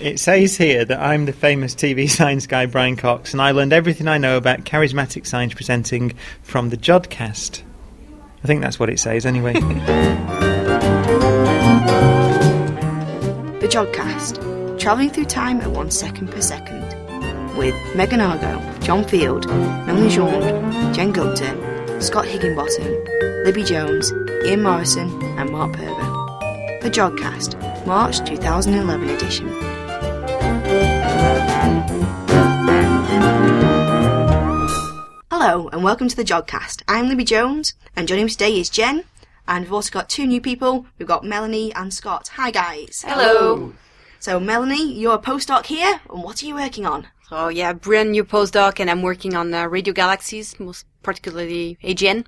[0.00, 3.74] It says here that I'm the famous TV science guy Brian Cox, and I learned
[3.74, 7.62] everything I know about charismatic science presenting from the Jodcast.
[8.42, 9.52] I think that's what it says anyway.
[9.52, 9.60] The
[13.68, 16.80] Jodcast, travelling through time at one second per second.
[17.58, 23.04] With Megan Argo, John Field, Melanie Jean, Jen Gupta, Scott Higginbottom,
[23.44, 24.10] Libby Jones,
[24.46, 26.80] Ian Morison, and Mark Purver.
[26.80, 29.79] The Jodcast, March 2011 edition.
[35.42, 36.82] Hello, and welcome to the Jodcast.
[36.86, 39.04] I'm Libby Jones, and joining me today is Jen,
[39.48, 40.84] and we've also got two new people.
[40.98, 42.28] We've got Melanie and Scott.
[42.34, 43.02] Hi, guys.
[43.08, 43.72] Hello.
[44.18, 47.06] So, Melanie, you're a postdoc here, and what are you working on?
[47.30, 52.26] Oh yeah, brand new postdoc, and I'm working on uh, radio galaxies, most particularly AGN,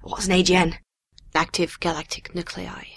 [0.00, 0.78] What's an AGN?
[1.32, 2.88] active galactic nuclei.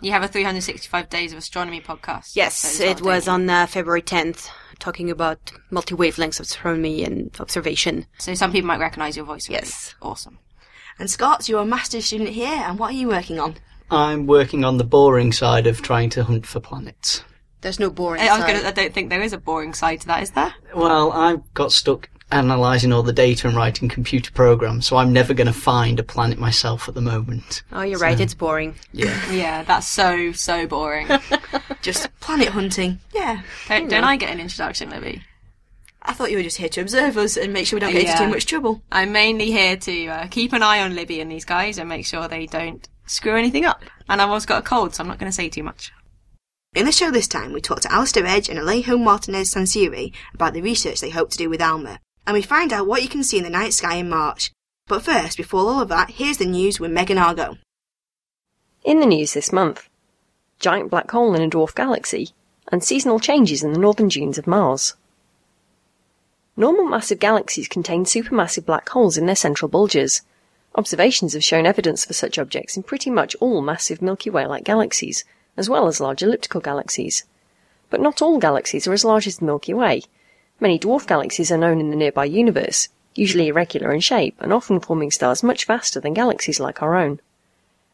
[0.00, 2.36] You have a 365 Days of Astronomy podcast.
[2.36, 4.48] Yes, So it was on uh, February 10th,
[4.80, 8.06] talking about multi-wavelengths of astronomy and observation.
[8.18, 9.48] So some people might recognise your voice.
[9.48, 9.66] already.
[9.66, 9.94] Yes.
[10.02, 10.38] Awesome.
[10.98, 13.56] And Scott, you're a master's student here, and what are you working on?
[13.90, 17.24] I'm working on the boring side of trying to hunt for planets.
[17.60, 18.54] There's no boring I, was side.
[18.54, 20.54] gonna, I don't think there is a boring side to that, is there?
[20.74, 25.34] Well, I got stuck analysing all the data and writing computer programs, so I'm never
[25.34, 27.62] going to find a planet myself at the moment.
[27.72, 28.74] Oh, you're right, it's boring.
[28.92, 29.18] Yeah.
[29.32, 31.08] Yeah, that's so, so boring.
[31.82, 32.98] Just planet hunting.
[33.12, 33.42] Yeah.
[33.68, 35.22] don't, don't I get an introduction, Libby?
[36.02, 38.04] I thought you were just here to observe us and make sure we don't get
[38.04, 38.12] Yeah.
[38.12, 38.82] into too much trouble.
[38.90, 42.06] I'm mainly here to uh, keep an eye on Libby and these guys and make
[42.06, 43.82] sure they don't screw anything up.
[44.08, 45.92] And I've also got a cold, so I'm not going to say too much.
[46.74, 50.54] In the show this time, we talked to Alastair Edge and Alejo Martinez Sansigre about
[50.54, 51.98] the research they hope to do with ALMA,
[52.30, 54.52] and we find out what you can see in the night sky in March.
[54.86, 57.58] But first, before all of that, here's the news with Megan Argo.
[58.84, 59.88] In the news this month,
[60.60, 62.28] giant black hole in a dwarf galaxy,
[62.70, 64.94] and seasonal changes in the northern dunes of Mars.
[66.56, 70.22] Normal massive galaxies contain supermassive black holes in their central bulges.
[70.76, 75.24] Observations have shown evidence for such objects in pretty much all massive Milky Way-like galaxies,
[75.56, 77.24] as well as large elliptical galaxies.
[77.88, 80.02] But not all galaxies are as large as the Milky Way.
[80.62, 84.78] Many dwarf galaxies are known in the nearby universe, usually irregular in shape and often
[84.78, 87.20] forming stars much faster than galaxies like our own.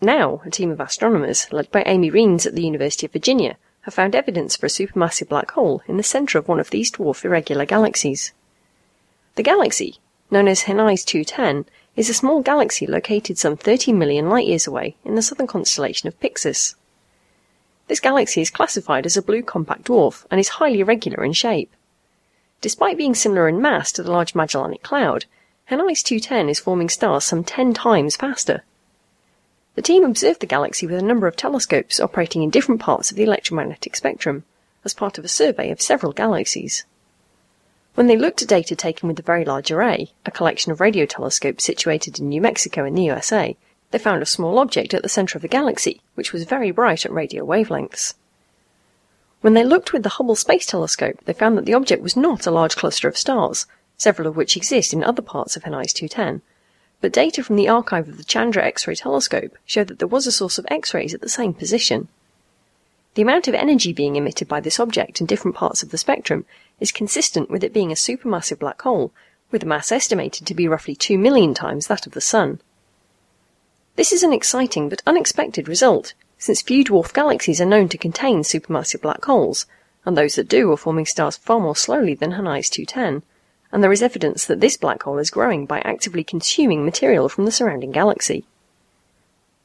[0.00, 3.94] Now, a team of astronomers, led by Amy Reines at the University of Virginia, have
[3.94, 7.24] found evidence for a supermassive black hole in the centre of one of these dwarf
[7.24, 8.32] irregular galaxies.
[9.36, 14.48] The galaxy, known as Henize 210, is a small galaxy located some 30 million light
[14.48, 16.74] years away in the southern constellation of Pyxis.
[17.86, 21.72] This galaxy is classified as a blue compact dwarf and is highly irregular in shape.
[22.60, 25.26] Despite being similar in mass to the Large Magellanic Cloud,
[25.70, 28.62] Henize 210 is forming stars some 10 times faster.
[29.74, 33.16] The team observed the galaxy with a number of telescopes operating in different parts of
[33.16, 34.44] the electromagnetic spectrum,
[34.84, 36.84] as part of a survey of several galaxies.
[37.94, 41.04] When they looked at data taken with the Very Large Array, a collection of radio
[41.04, 43.56] telescopes situated in New Mexico in the USA,
[43.90, 47.04] they found a small object at the centre of the galaxy, which was very bright
[47.04, 48.14] at radio wavelengths.
[49.42, 52.46] When they looked with the Hubble Space Telescope, they found that the object was not
[52.46, 53.66] a large cluster of stars,
[53.96, 56.42] several of which exist in other parts of Henize 210,
[57.00, 60.32] but data from the archive of the Chandra X-ray telescope showed that there was a
[60.32, 62.08] source of X-rays at the same position.
[63.14, 66.44] The amount of energy being emitted by this object in different parts of the spectrum
[66.80, 69.12] is consistent with it being a supermassive black hole,
[69.50, 72.60] with a mass estimated to be roughly 2 million times that of the Sun.
[73.96, 76.14] This is an exciting but unexpected result,
[76.46, 79.66] since few dwarf galaxies are known to contain supermassive black holes,
[80.04, 83.24] and those that do are forming stars far more slowly than Henize 210,
[83.72, 87.46] and there is evidence that this black hole is growing by actively consuming material from
[87.46, 88.44] the surrounding galaxy.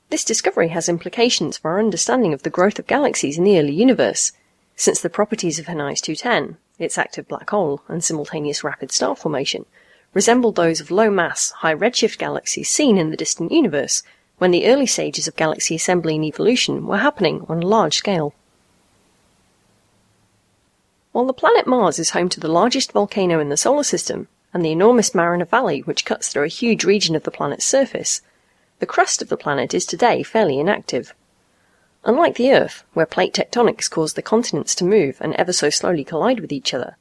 [0.10, 3.76] This discovery has implications for our understanding of the growth of galaxies in the early
[3.76, 4.32] universe,
[4.76, 9.68] since the properties of Henize 210, its active black hole and simultaneous rapid star formation,
[10.16, 14.02] resembled those of low mass, high redshift galaxies seen in the distant universe
[14.42, 18.34] when the early stages of galaxy assembly and evolution were happening on a large scale.
[21.12, 24.66] While the planet Mars is home to the largest volcano in the solar system and
[24.66, 28.24] the enormous Mariner Valley which cuts through a huge region of the planet's surface,
[28.80, 31.14] the crust of the planet is today fairly inactive.
[32.04, 36.04] Unlike the Earth, where plate tectonics cause the continents to move and ever so slowly
[36.04, 36.98] collide with each other,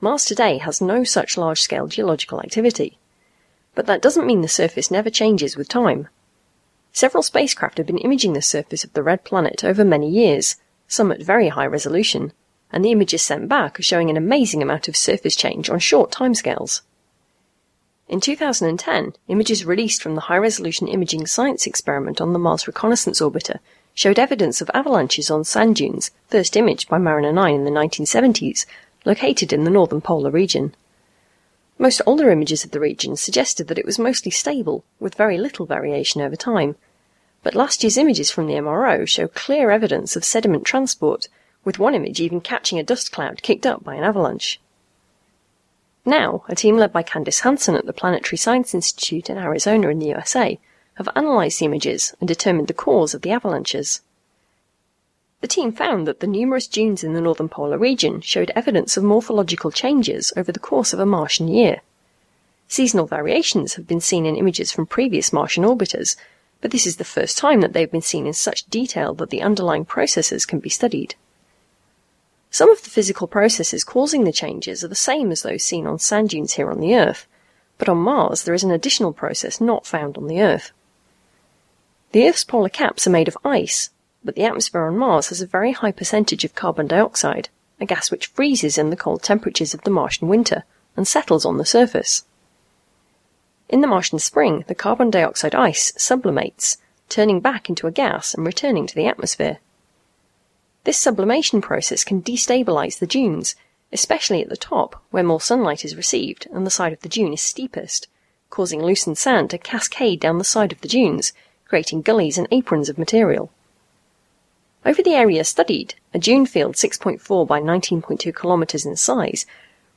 [0.00, 2.96] Mars today has no such large scale geological activity.
[3.74, 6.08] But that doesn't mean the surface never changes with time.
[7.00, 10.56] Several spacecraft have been imaging the surface of the red planet over many years,
[10.88, 12.32] some at very high resolution,
[12.72, 16.10] and the images sent back are showing an amazing amount of surface change on short
[16.10, 16.80] timescales.
[18.08, 23.20] In 2010, images released from the High Resolution Imaging Science experiment on the Mars Reconnaissance
[23.20, 23.60] Orbiter
[23.94, 28.66] showed evidence of avalanches on sand dunes, first imaged by Mariner 9 in the 1970s,
[29.04, 30.74] located in the northern polar region.
[31.78, 35.64] Most older images of the region suggested that it was mostly stable, with very little
[35.64, 36.74] variation over time.
[37.42, 41.28] But last year's images from the MRO show clear evidence of sediment transport,
[41.64, 44.60] with one image even catching a dust cloud kicked up by an avalanche.
[46.04, 49.98] Now, a team led by Candice Hansen at the Planetary Science Institute in Arizona in
[49.98, 50.58] the USA
[50.94, 54.00] have analysed the images and determined the cause of the avalanches.
[55.40, 59.04] The team found that the numerous dunes in the northern polar region showed evidence of
[59.04, 61.82] morphological changes over the course of a Martian year.
[62.66, 66.16] Seasonal variations have been seen in images from previous Martian orbiters,
[66.60, 69.42] but this is the first time that they've been seen in such detail that the
[69.42, 71.14] underlying processes can be studied.
[72.50, 75.98] Some of the physical processes causing the changes are the same as those seen on
[75.98, 77.26] sand dunes here on the Earth,
[77.76, 80.72] but on Mars there is an additional process not found on the Earth.
[82.12, 83.90] The Earth's polar caps are made of ice,
[84.24, 87.50] but the atmosphere on Mars has a very high percentage of carbon dioxide,
[87.80, 90.64] a gas which freezes in the cold temperatures of the Martian winter
[90.96, 92.24] and settles on the surface.
[93.68, 96.78] In the Martian spring, the carbon dioxide ice sublimates,
[97.08, 99.58] turning back into a gas and returning to the atmosphere.
[100.84, 103.56] This sublimation process can destabilize the dunes,
[103.92, 107.34] especially at the top, where more sunlight is received and the side of the dune
[107.34, 108.08] is steepest,
[108.48, 111.34] causing loosened sand to cascade down the side of the dunes,
[111.66, 113.50] creating gullies and aprons of material.
[114.86, 119.44] Over the area studied, a dune field 6.4 by 19.2 kilometers in size,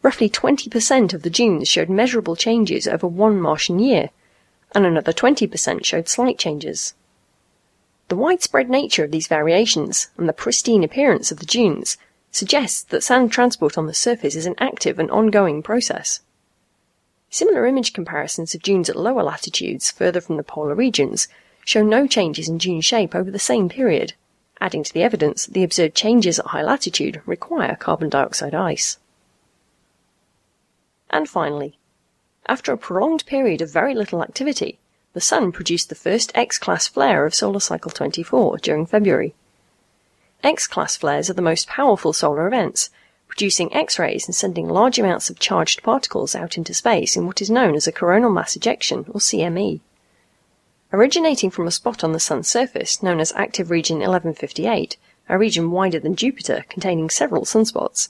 [0.01, 4.09] roughly 20% of the dunes showed measurable changes over one Martian year,
[4.74, 6.94] and another 20% showed slight changes.
[8.07, 11.98] The widespread nature of these variations and the pristine appearance of the dunes
[12.31, 16.21] suggests that sand transport on the surface is an active and ongoing process.
[17.30, 21.27] Similar image comparisons of dunes at lower latitudes, further from the polar regions,
[21.63, 24.13] show no changes in dune shape over the same period,
[24.59, 28.98] adding to the evidence that the observed changes at high latitude require carbon dioxide ice.
[31.12, 31.78] And finally,
[32.48, 34.80] after a prolonged period of very little activity,
[35.13, 39.36] the Sun produced the first X-class flare of solar cycle 24 during February.
[40.42, 42.90] X-class flares are the most powerful solar events,
[43.28, 47.50] producing X-rays and sending large amounts of charged particles out into space in what is
[47.50, 49.81] known as a coronal mass ejection, or CME.
[50.94, 54.98] Originating from a spot on the Sun's surface known as Active Region 1158,
[55.30, 58.10] a region wider than Jupiter containing several sunspots,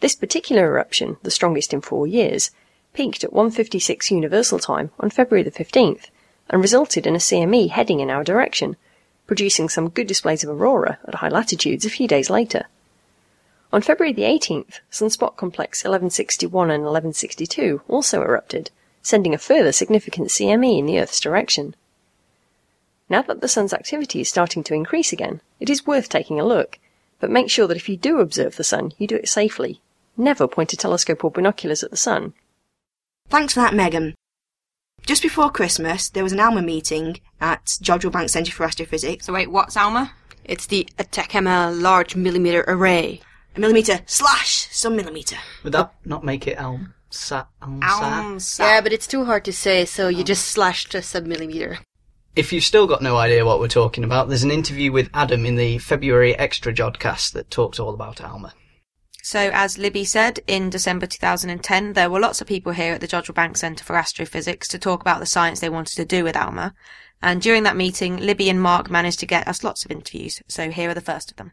[0.00, 2.50] this particular eruption, the strongest in four years,
[2.92, 6.06] peaked at 1.56 Universal Time on February the 15th
[6.50, 8.76] and resulted in a CME heading in our direction,
[9.26, 12.66] producing some good displays of aurora at high latitudes a few days later.
[13.72, 18.70] On February the 18th, sunspot complex 1161 and 1162 also erupted,
[19.02, 21.74] sending a further significant CME in the Earth's direction.
[23.10, 26.46] Now that the sun's activity is starting to increase again, it is worth taking a
[26.46, 26.78] look,
[27.20, 29.80] but make sure that if you do observe the sun, you do it safely.
[30.18, 32.34] Never point a telescope or binoculars at the sun.
[33.28, 34.16] Thanks for that, Megan.
[35.06, 39.26] Just before Christmas, there was an ALMA meeting at Jodrell Bank Centre for Astrophysics.
[39.26, 40.12] So wait, what's ALMA?
[40.44, 43.20] It's the Atacama Large Millimeter Array.
[43.54, 45.38] A millimetre slash some millimetre.
[45.62, 47.48] Would that not make it Elm Sat?
[47.62, 48.64] Elm ALM Sat?
[48.64, 51.78] Yeah, but it's too hard to say, so you just slashed a submillimeter.
[52.34, 55.46] If you've still got no idea what we're talking about, there's an interview with Adam
[55.46, 58.52] in the February Extra Jodcast that talks all about Alma.
[59.30, 63.06] So, as Libby said, in December 2010, there were lots of people here at the
[63.06, 66.34] Jodrell Bank Centre for Astrophysics to talk about the science they wanted to do with
[66.34, 66.72] ALMA.
[67.20, 70.40] And during that meeting, Libby and Mark managed to get us lots of interviews.
[70.48, 71.52] So here are the first of them.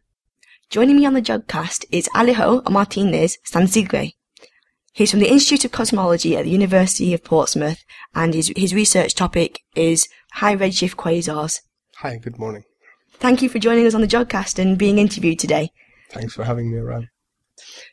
[0.70, 4.14] Joining me on the Jodcast is Alejo Martinez Sansigre.
[4.94, 7.84] He's from the Institute of Cosmology at the University of Portsmouth,
[8.14, 11.60] and his, his research topic is high redshift quasars.
[11.98, 12.64] Hi, good morning.
[13.16, 15.72] Thank you for joining us on the Jodcast and being interviewed today.
[16.12, 17.10] Thanks for having me around.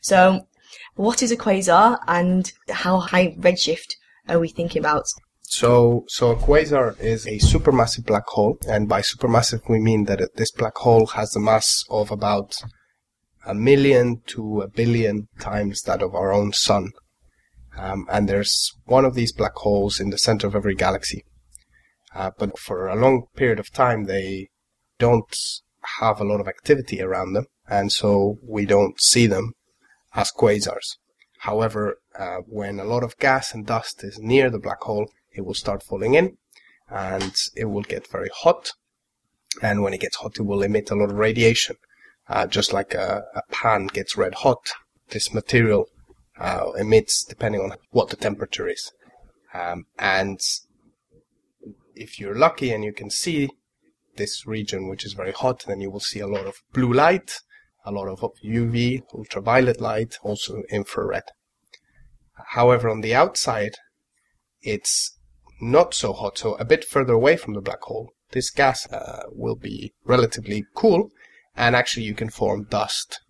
[0.00, 0.46] So,
[0.94, 3.94] what is a quasar and how high redshift
[4.28, 5.06] are we thinking about?
[5.42, 10.36] So, so a quasar is a supermassive black hole, and by supermassive we mean that
[10.36, 12.54] this black hole has a mass of about
[13.44, 16.92] a million to a billion times that of our own sun.
[17.76, 21.24] Um, and there's one of these black holes in the center of every galaxy.
[22.14, 24.48] Uh, but for a long period of time, they
[24.98, 25.36] don't
[25.98, 29.52] have a lot of activity around them, and so we don't see them
[30.14, 30.96] as quasars.
[31.40, 35.44] However, uh, when a lot of gas and dust is near the black hole, it
[35.44, 36.36] will start falling in,
[36.88, 38.72] and it will get very hot.
[39.60, 41.76] And when it gets hot, it will emit a lot of radiation,
[42.28, 44.72] uh, just like a, a pan gets red hot.
[45.10, 45.86] This material
[46.38, 48.92] uh, emits depending on what the temperature is.
[49.52, 50.40] Um, and
[51.94, 53.50] if you're lucky and you can see
[54.16, 57.40] this region which is very hot, then you will see a lot of blue light,
[57.84, 61.24] a lot of UV, ultraviolet light, also infrared.
[62.48, 63.76] However, on the outside,
[64.62, 65.18] it's
[65.60, 69.24] not so hot, so a bit further away from the black hole, this gas uh,
[69.30, 71.10] will be relatively cool,
[71.56, 73.20] and actually you can form dust.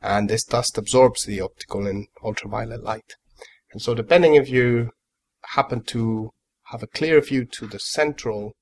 [0.00, 3.16] And this dust absorbs the optical and ultraviolet light.
[3.72, 4.92] And so depending if you
[5.54, 6.30] happen to
[6.70, 8.52] have a clear view to the central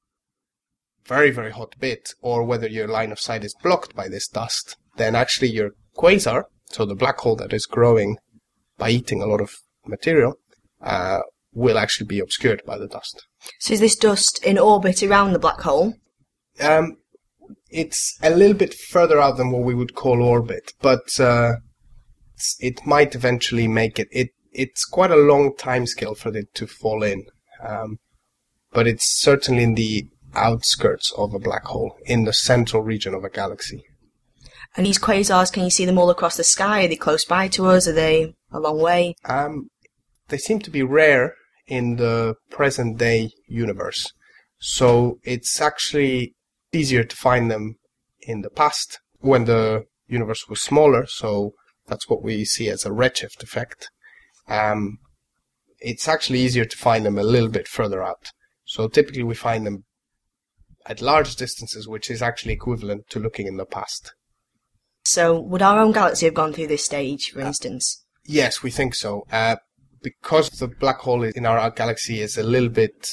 [1.05, 4.77] very, very hot bit, or whether your line of sight is blocked by this dust,
[4.97, 8.19] then actually your quasar, so the black hole that is growing
[8.79, 9.55] by eating a lot of
[9.87, 10.35] material,
[10.83, 11.21] uh,
[11.53, 13.27] will actually be obscured by the dust.
[13.61, 15.95] So is this dust in orbit around the black hole?
[16.61, 16.99] Um,
[17.71, 21.57] it's a little bit further out than what we would call orbit, but uh,
[22.61, 24.09] it might eventually make it.
[24.11, 27.25] It it's quite a long time scale for it to fall in,
[27.63, 27.99] um,
[28.73, 33.25] but it's certainly in the outskirts of a black hole, in the central region of
[33.25, 33.85] a galaxy.
[34.77, 36.85] And these quasars, can you see them all across the sky?
[36.85, 37.87] Are they close by to us?
[37.87, 39.15] Are they a long way?
[39.25, 39.69] Um,
[40.29, 41.35] they seem to be rare
[41.67, 44.13] in the present day universe.
[44.59, 46.35] So it's actually
[46.73, 47.77] easier to find them
[48.21, 51.07] in the past when the universe was smaller.
[51.07, 51.53] So
[51.87, 53.91] that's what we see as a redshift effect.
[54.49, 54.99] Um,
[55.79, 58.31] it's actually easier to find them a little bit further out.
[58.65, 59.85] So typically we find them
[60.87, 64.15] at large distances, which is actually equivalent to looking in the past.
[65.07, 68.05] So would our own galaxy have gone through this stage, for instance?
[68.25, 69.25] Yes, we think so.
[69.31, 69.57] Uh,
[70.03, 73.13] because the black hole in our galaxy is a little bit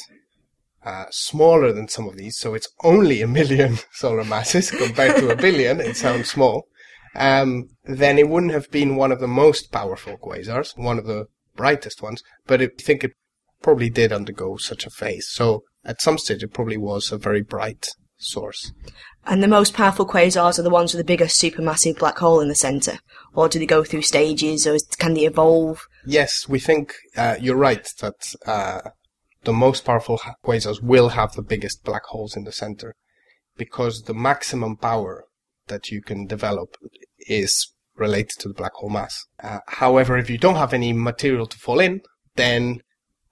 [0.84, 5.30] uh, smaller than some of these, so it's only a million solar masses compared to
[5.30, 5.80] a billion.
[5.80, 6.68] It sounds small.
[7.16, 11.28] Um, then it wouldn't have been one of the most powerful quasars, one of the
[11.56, 13.12] brightest ones, but I think it
[13.62, 15.28] probably did undergo such a phase.
[15.30, 18.72] So at some stage, it probably was a very bright source.
[19.26, 22.50] And the most powerful quasars are the ones with the biggest supermassive black hole in
[22.50, 23.00] the centre?
[23.34, 25.88] Or do they go through stages, or can they evolve?
[26.06, 28.90] Yes, we think uh, you're right that uh,
[29.44, 32.96] the most powerful quasars will have the biggest black holes in the center
[33.58, 35.26] because the maximum power
[35.68, 36.76] that you can develop
[37.20, 39.26] is related to the black hole mass.
[39.42, 42.02] Uh, however, if you don't have any material to fall in,
[42.36, 42.82] then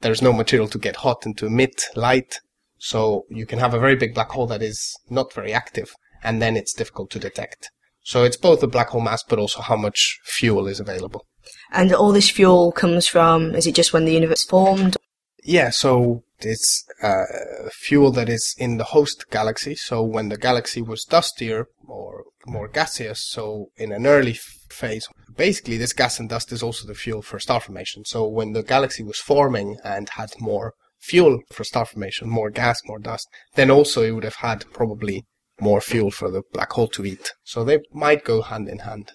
[0.02, 2.40] there's no material to get hot and to emit light.
[2.84, 6.42] So you can have a very big black hole that is not very active, and
[6.42, 7.70] then it's difficult to detect.
[8.04, 11.28] So it's both the black hole mass, but also how much fuel is available.
[11.72, 14.98] And all this fuel comes from, is it just when the universe formed?
[15.44, 17.26] Yeah, so it's uh,
[17.72, 19.76] fuel that is in the host galaxy.
[19.76, 24.34] So when the galaxy was dustier or more gaseous, so in an early
[24.70, 25.08] phase,
[25.38, 28.06] basically this gas and dust is also the fuel for star formation.
[28.06, 32.80] So when the galaxy was forming and had more fuel for star formation, more gas,
[32.86, 35.26] more dust, then also it would have had probably
[35.60, 37.34] more fuel for the black hole to eat.
[37.44, 39.12] So they might go hand in hand.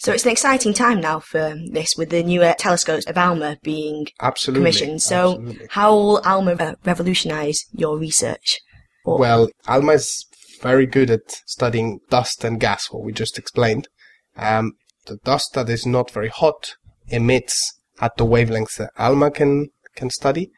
[0.00, 4.06] So it's an exciting time now for this with the newer telescopes of ALMA being
[4.20, 5.02] absolutely, commissioned.
[5.02, 5.66] So absolutely.
[5.70, 8.60] how will ALMA revolutionise your research?
[9.04, 10.26] Or- well, ALMA is
[10.60, 13.88] very good at studying dust and gas, what we just explained.
[14.36, 14.74] Um,
[15.06, 16.76] the dust that is not very hot
[17.08, 20.52] emits at the wavelengths that ALMA can, can study.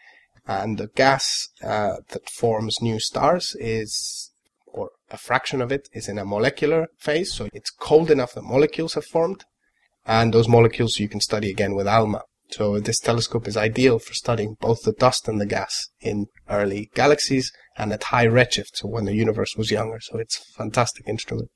[0.50, 4.33] And the gas uh, that forms new stars is,
[4.66, 7.33] or a fraction of it, is in a molecular phase.
[7.33, 9.45] So it's cold enough that molecules have formed.
[10.04, 12.23] And those molecules you can study again with ALMA.
[12.50, 16.90] So this telescope is ideal for studying both the dust and the gas in early
[16.97, 20.00] galaxies and at high redshift, so when the universe was younger.
[20.00, 21.49] So it's a fantastic instrument.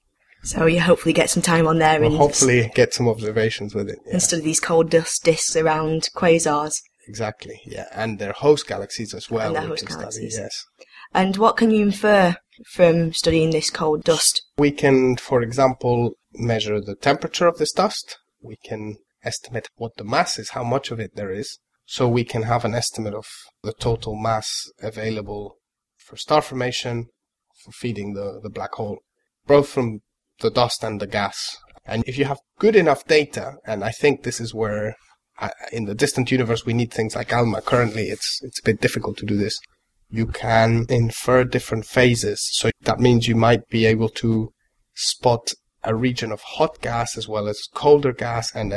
[0.45, 3.89] So you hopefully get some time on there We'll and, hopefully get some observations with
[3.89, 3.99] it.
[4.07, 4.13] Yeah.
[4.13, 6.81] and study these cold dust disks around quasars.
[7.07, 7.87] Exactly, yeah.
[7.93, 9.49] And their host galaxies as well.
[9.49, 10.35] And their we host galaxies.
[10.35, 10.65] Study, yes.
[11.13, 12.37] And what can you infer
[12.73, 14.43] from studying this cold dust?
[14.57, 18.19] We can, for example, measure the temperature of this dust.
[18.43, 21.59] We can estimate what the mass is, how much of it there is.
[21.87, 23.27] So we can have an estimate of
[23.63, 25.57] the total mass available
[25.99, 27.07] for star formation,
[27.63, 28.99] for feeding the, the black hole,
[29.47, 30.01] both from
[30.41, 31.57] the dust and the gas.
[31.85, 34.97] And if you have good enough data, and I think this is where
[35.73, 37.63] in the distant universe we need things like ALMA.
[37.63, 39.59] Currently, it's it's a bit difficult to do this.
[40.11, 44.53] You can infer different phases, so that means you might be able to
[44.95, 48.73] spot a region of hot gas as well as colder gas, and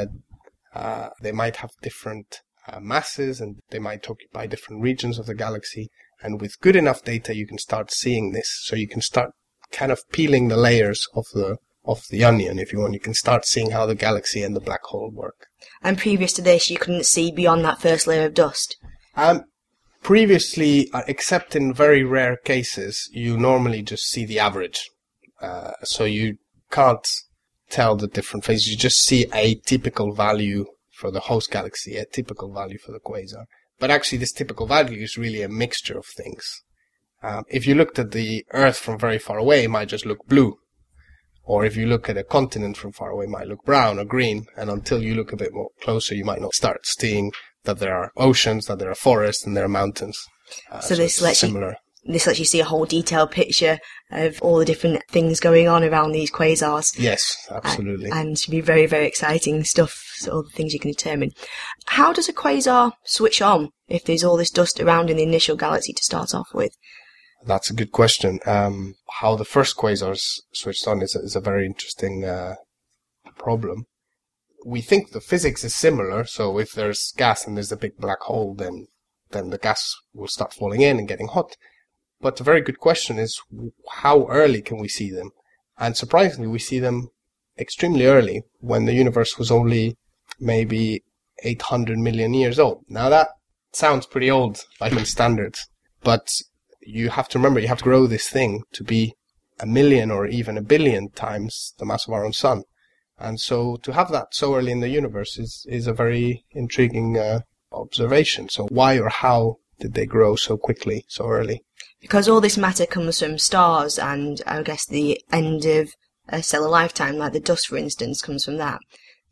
[0.74, 5.36] uh, they might have different uh, masses and they might occupy different regions of the
[5.36, 5.90] galaxy.
[6.22, 8.50] And with good enough data, you can start seeing this.
[8.64, 9.32] So you can start
[9.72, 12.94] kind of peeling the layers of the of the onion, if you want.
[12.94, 15.47] You can start seeing how the galaxy and the black hole work.
[15.82, 18.78] And previous to this, you couldn't see beyond that first layer of dust.
[19.16, 19.44] Um,
[20.04, 24.90] previously, uh, except in very rare cases, you normally just see the average.
[25.42, 26.38] Uh, so you
[26.72, 27.08] can't
[27.70, 28.70] tell the different phases.
[28.70, 33.00] You just see a typical value for the host galaxy, a typical value for the
[33.00, 33.46] quasar.
[33.80, 36.64] But actually, this typical value is really a mixture of things.
[37.22, 40.28] Um, if you looked at the Earth from very far away, it might just look
[40.28, 40.58] blue.
[41.48, 44.06] Or if you look at a continent from far away, it might look brown or
[44.06, 44.46] green.
[44.58, 47.32] And until you look a bit more closer, you might not start seeing
[47.64, 50.18] that there are oceans, that there are forests, and there are mountains.
[50.72, 51.74] Uh, So this it's lets you-
[52.10, 53.80] This lets you see a whole detailed picture
[54.12, 56.98] of all the different things going on around these quasars.
[56.98, 58.10] Yes, absolutely.
[58.10, 61.32] And, and should be very, very exciting stuff, so all the things you can determine.
[61.88, 65.58] How does a quasar switch on if there's all this dust around in the initial
[65.58, 66.72] galaxy to start off with?
[67.46, 68.40] That's a good question.
[68.46, 72.56] Um, how the first quasars switched on is a, is a very interesting uh,
[73.38, 73.86] problem.
[74.66, 78.22] We think the physics is similar, so if there's gas and there's a big black
[78.22, 78.88] hole, then
[79.32, 81.56] then the gas will start falling in and getting hot.
[82.20, 83.42] But a very good question is
[84.02, 85.32] how early can we see them?
[85.78, 87.10] And surprisingly, we see them
[87.60, 89.98] extremely early when the universe was only
[90.40, 91.04] maybe
[91.44, 92.84] 800 million years old.
[92.88, 93.30] Now that
[93.72, 95.68] sounds pretty old by human standards,
[96.04, 96.28] but
[96.88, 99.14] you have to remember you have to grow this thing to be
[99.60, 102.64] a million or even a billion times the mass of our own sun.
[103.20, 107.18] And so to have that so early in the universe is, is a very intriguing
[107.18, 107.42] uh,
[107.72, 108.48] observation.
[108.50, 111.64] So why or how did they grow so quickly, so early?
[112.00, 115.90] Because all this matter comes from stars, and I guess the end of
[116.30, 118.80] a stellar lifetime, like the dust, for instance, comes from that.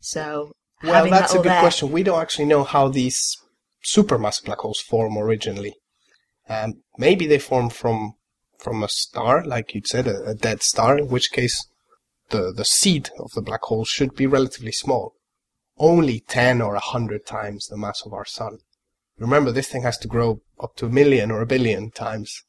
[0.00, 1.92] So Well, that's that a good there, question.
[1.92, 3.36] We don't actually know how these
[3.84, 5.74] supermassive black holes form originally.
[6.48, 8.14] Um, maybe they form from
[8.58, 10.98] from a star, like you said, a, a dead star.
[10.98, 11.66] In which case,
[12.30, 15.14] the the seed of the black hole should be relatively small,
[15.78, 18.58] only ten or a hundred times the mass of our sun.
[19.18, 22.42] Remember, this thing has to grow up to a million or a billion times.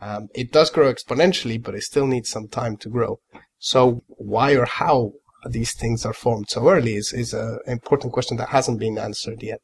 [0.00, 3.20] Um, it does grow exponentially, but it still needs some time to grow.
[3.58, 5.12] So why or how
[5.48, 9.42] these things are formed so early is, is an important question that hasn't been answered
[9.42, 9.60] yet.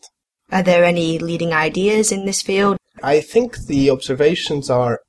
[0.51, 2.78] Are there any leading ideas in this field?
[3.03, 5.01] I think the observations are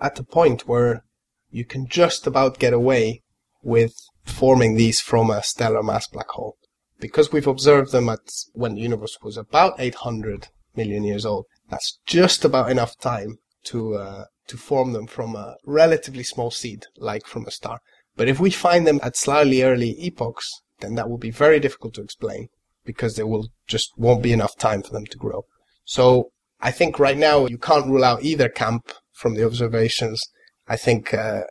[0.00, 1.04] at the point where
[1.50, 3.22] you can just about get away
[3.62, 6.56] with forming these from a stellar mass black hole.
[7.00, 8.20] Because we've observed them at
[8.52, 13.94] when the universe was about 800 million years old, that's just about enough time to
[13.94, 17.80] uh, to form them from a relatively small seed, like from a star.
[18.16, 21.94] But if we find them at slightly early epochs, then that will be very difficult
[21.94, 22.48] to explain
[22.84, 25.46] because there will just won't be enough time for them to grow.
[25.84, 26.30] So
[26.64, 30.26] I think right now you can't rule out either camp from the observations.
[30.66, 31.42] I think uh,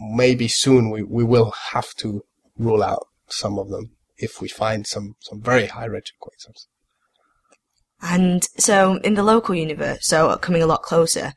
[0.00, 2.22] maybe soon we, we will have to
[2.56, 6.66] rule out some of them if we find some, some very high redshift quasars.
[8.00, 11.34] And so in the local universe, so coming a lot closer,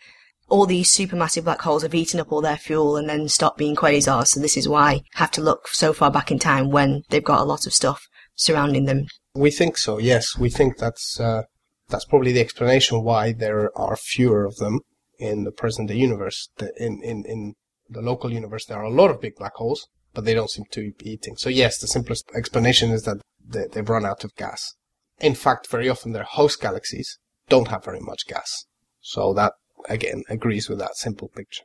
[0.48, 3.76] all these supermassive black holes have eaten up all their fuel and then stopped being
[3.76, 4.28] quasars.
[4.28, 7.22] So this is why I have to look so far back in time when they've
[7.22, 9.08] got a lot of stuff surrounding them.
[9.36, 9.98] We think so.
[9.98, 11.44] Yes, we think that's uh,
[11.90, 14.82] that's probably the explanation why there are fewer of them
[15.18, 16.50] in the present day universe.
[16.78, 17.56] In in in
[17.90, 20.66] the local universe, there are a lot of big black holes, but they don't seem
[20.72, 21.36] to be eating.
[21.36, 24.76] So yes, the simplest explanation is that they, they've run out of gas.
[25.20, 27.18] In fact, very often their host galaxies
[27.50, 28.66] don't have very much gas.
[29.02, 29.54] So that
[29.90, 31.64] again agrees with that simple picture.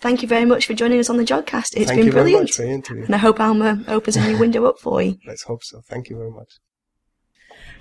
[0.00, 1.76] Thank you very much for joining us on the Jodcast.
[1.76, 2.42] It's Thank been brilliant.
[2.42, 3.04] much for the interview.
[3.04, 5.16] And I hope Alma opens a new window up for you.
[5.26, 5.80] Let's hope so.
[5.88, 6.58] Thank you very much.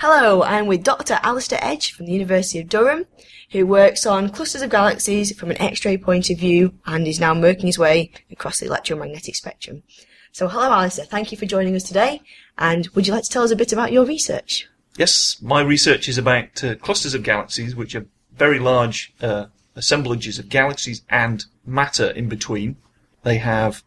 [0.03, 1.19] Hello, I'm with Dr.
[1.21, 3.05] Alastair Edge from the University of Durham,
[3.51, 7.39] who works on clusters of galaxies from an X-ray point of view and is now
[7.39, 9.83] working his way across the electromagnetic spectrum.
[10.31, 12.21] So hello Alastair, thank you for joining us today,
[12.57, 14.67] and would you like to tell us a bit about your research?
[14.97, 20.39] Yes, my research is about uh, clusters of galaxies, which are very large uh, assemblages
[20.39, 22.77] of galaxies and matter in between.
[23.21, 23.83] They have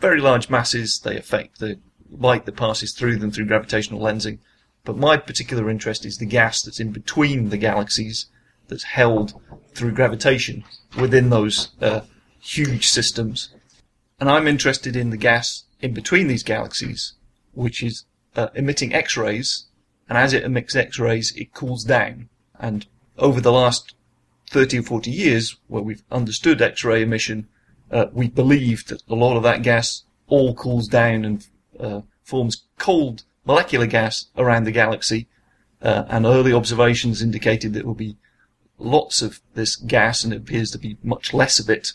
[0.00, 1.00] very large masses.
[1.00, 1.78] They affect the
[2.10, 4.38] light that passes through them through gravitational lensing.
[4.88, 8.24] But my particular interest is the gas that's in between the galaxies,
[8.68, 9.38] that's held
[9.74, 10.64] through gravitation
[10.98, 12.00] within those uh,
[12.40, 13.50] huge systems.
[14.18, 17.12] And I'm interested in the gas in between these galaxies,
[17.52, 19.66] which is uh, emitting X-rays
[20.08, 22.30] and as it emits X-rays, it cools down.
[22.58, 22.86] And
[23.18, 23.94] over the last
[24.48, 27.46] 30 or 40 years, where we've understood X-ray emission,
[27.90, 31.46] uh, we believe that a lot of that gas all cools down and
[31.78, 35.26] uh, forms cold molecular gas around the galaxy.
[35.80, 38.16] Uh, and early observations indicated that there will be
[38.78, 41.92] lots of this gas, and it appears to be much less of it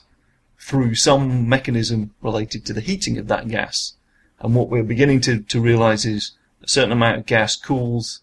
[0.59, 3.93] through some mechanism related to the heating of that gas.
[4.39, 6.31] And what we're beginning to, to realize is
[6.63, 8.21] a certain amount of gas cools,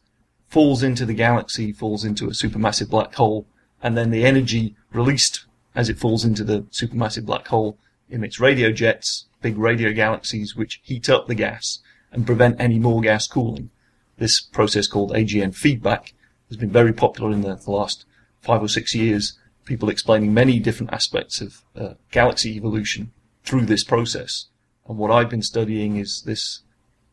[0.48, 3.46] falls into the galaxy, falls into a supermassive black hole,
[3.82, 8.72] and then the energy released as it falls into the supermassive black hole emits radio
[8.72, 11.78] jets, big radio galaxies, which heat up the gas
[12.12, 13.70] and prevent any more gas cooling.
[14.18, 16.14] This process called AGN feedback
[16.48, 18.04] has been very popular in the, the last
[18.40, 19.38] five or six years.
[19.64, 23.12] People explaining many different aspects of uh, galaxy evolution
[23.44, 24.46] through this process.
[24.88, 26.62] And what I've been studying is this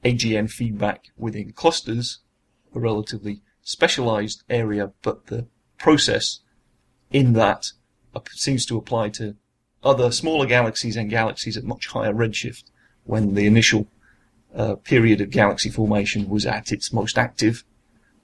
[0.04, 2.20] AGN feedback within clusters,
[2.74, 6.40] a relatively specialized area, but the process
[7.12, 7.72] in that
[8.32, 9.36] seems to apply to
[9.84, 12.64] other smaller galaxies and galaxies at much higher redshift
[13.04, 13.88] when the initial
[14.56, 17.64] uh, period of galaxy formation was at its most active.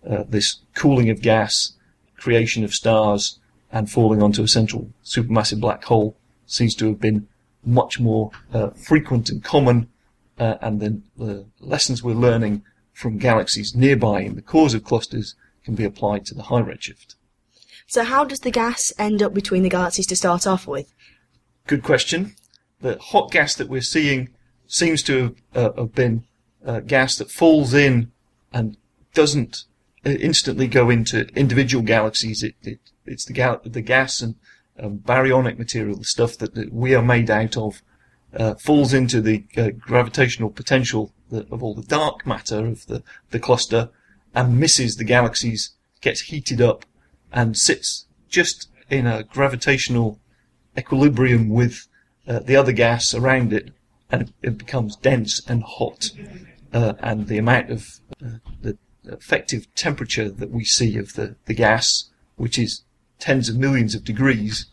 [0.07, 1.73] Uh, this cooling of gas,
[2.17, 3.39] creation of stars,
[3.71, 7.27] and falling onto a central supermassive black hole seems to have been
[7.65, 9.89] much more uh, frequent and common,
[10.37, 15.35] uh, and then the lessons we're learning from galaxies nearby in the cores of clusters
[15.63, 17.15] can be applied to the high redshift.
[17.87, 20.93] So, how does the gas end up between the galaxies to start off with?
[21.67, 22.35] Good question.
[22.81, 24.29] The hot gas that we're seeing
[24.73, 26.25] seems to have, uh, have been
[26.65, 28.11] uh, gas that falls in
[28.51, 28.75] and
[29.13, 29.65] doesn't
[30.03, 32.41] uh, instantly go into individual galaxies.
[32.41, 34.35] It, it it's the, gal- the gas and
[34.79, 37.83] um, baryonic material, the stuff that, that we are made out of,
[38.35, 43.39] uh, falls into the uh, gravitational potential of all the dark matter of the, the
[43.39, 43.89] cluster
[44.33, 46.85] and misses the galaxies, gets heated up,
[47.31, 50.19] and sits just in a gravitational
[50.75, 51.87] equilibrium with
[52.27, 53.71] uh, the other gas around it,
[54.13, 56.11] and it, becomes dense and hot.
[56.71, 61.53] Uh, and the amount of uh, the effective temperature that we see of the, the
[61.53, 62.83] gas, which is
[63.19, 64.67] tens of millions of degrees,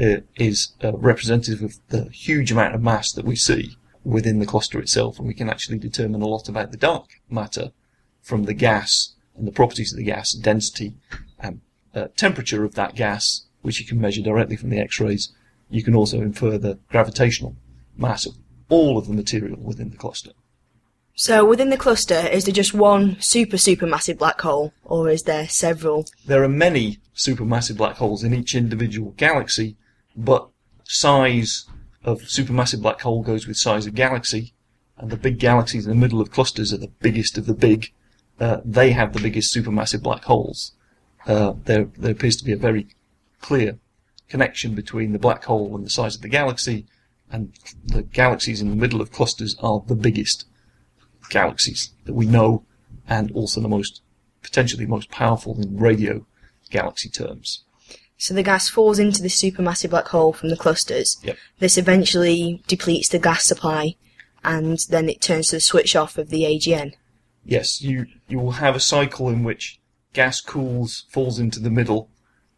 [0.00, 4.46] uh, is uh, representative of the huge amount of mass that we see within the
[4.46, 7.72] cluster itself, and we can actually determine a lot about the dark matter
[8.20, 10.94] from the gas and the properties of the gas, density,
[11.38, 11.60] and
[11.94, 15.32] uh, temperature of that gas, which you can measure directly from the X-rays,
[15.70, 17.56] you can also infer the gravitational
[17.96, 18.36] mass of
[18.68, 20.32] all of the material within the cluster.
[21.14, 25.48] So within the cluster, is there just one super supermassive black hole, or is there
[25.48, 26.06] several?
[26.26, 29.76] There are many supermassive black holes in each individual galaxy,
[30.14, 30.48] but
[30.84, 31.64] size
[32.04, 34.52] of supermassive black hole goes with size of galaxy,
[34.98, 37.92] and the big galaxies in the middle of clusters are the biggest of the big.
[38.38, 40.72] Uh, they have the biggest supermassive black holes
[41.26, 42.86] uh, there, there appears to be a very
[43.40, 43.78] clear
[44.28, 46.86] connection between the black hole and the size of the galaxy,
[47.30, 47.52] and
[47.84, 50.46] the galaxies in the middle of clusters are the biggest
[51.30, 52.64] galaxies that we know,
[53.08, 54.02] and also the most
[54.42, 56.24] potentially most powerful in radio
[56.70, 57.64] galaxy terms.
[58.18, 61.18] So the gas falls into this supermassive black hole from the clusters.
[61.22, 61.36] Yep.
[61.58, 63.96] This eventually depletes the gas supply,
[64.42, 66.94] and then it turns to the switch off of the AGN.
[67.44, 69.80] Yes, you you will have a cycle in which
[70.12, 72.08] gas cools, falls into the middle.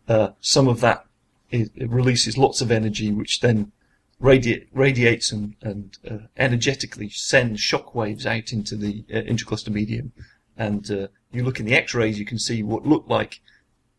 [0.06, 1.04] Uh, some of that
[1.50, 3.72] it releases lots of energy, which then
[4.20, 10.12] radiate, radiates and, and uh, energetically sends shock waves out into the uh, intercluster medium.
[10.56, 13.40] And uh, you look in the X-rays, you can see what look like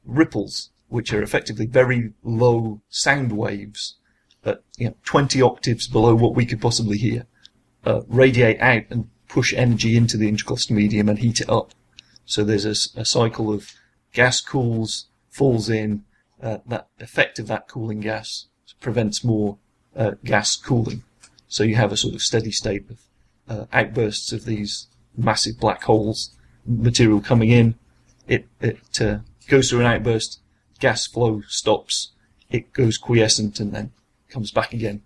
[0.06, 3.96] ripples, which are effectively very low sound waves,
[4.44, 7.26] at you know, 20 octaves below what we could possibly hear,
[7.86, 11.74] uh, radiate out and push energy into the intercluster medium and heat it up.
[12.26, 13.74] So there's a, a cycle of
[14.12, 16.04] gas cools, falls in,
[16.42, 18.48] uh, that effect of that cooling gas
[18.80, 19.58] prevents more
[20.00, 21.04] uh, gas cooling.
[21.48, 23.00] So you have a sort of steady state of
[23.48, 26.32] uh, outbursts of these massive black holes,
[26.66, 27.76] material coming in.
[28.28, 30.40] It it uh, goes through an outburst,
[30.80, 32.12] gas flow stops,
[32.50, 33.92] it goes quiescent, and then
[34.30, 35.02] comes back again.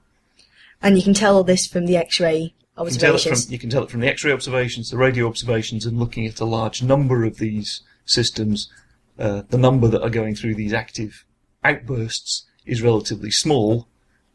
[0.81, 3.83] And you can tell all this from the X-ray you can, from, you can tell
[3.83, 7.37] it from the X-ray observations, the radio observations, and looking at a large number of
[7.37, 8.69] these systems.
[9.17, 11.23] Uh, the number that are going through these active
[11.63, 13.87] outbursts is relatively small,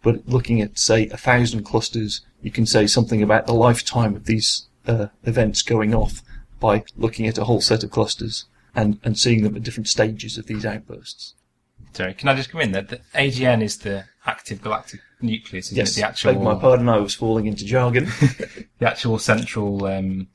[0.03, 4.27] but looking at say a thousand clusters, you can say something about the lifetime of
[4.27, 6.23] these uh, events going off
[6.61, 10.39] by looking at a whole set of clusters and, and seeing them at different stages
[10.39, 11.35] of these outbursts.
[11.93, 12.83] Sorry, can I just come in there?
[12.83, 16.01] The AGN is the active galactic nucleus, yes, it?
[16.01, 16.35] The actual.
[16.35, 18.05] Beg my pardon, I was falling into jargon.
[18.79, 20.29] the actual central um,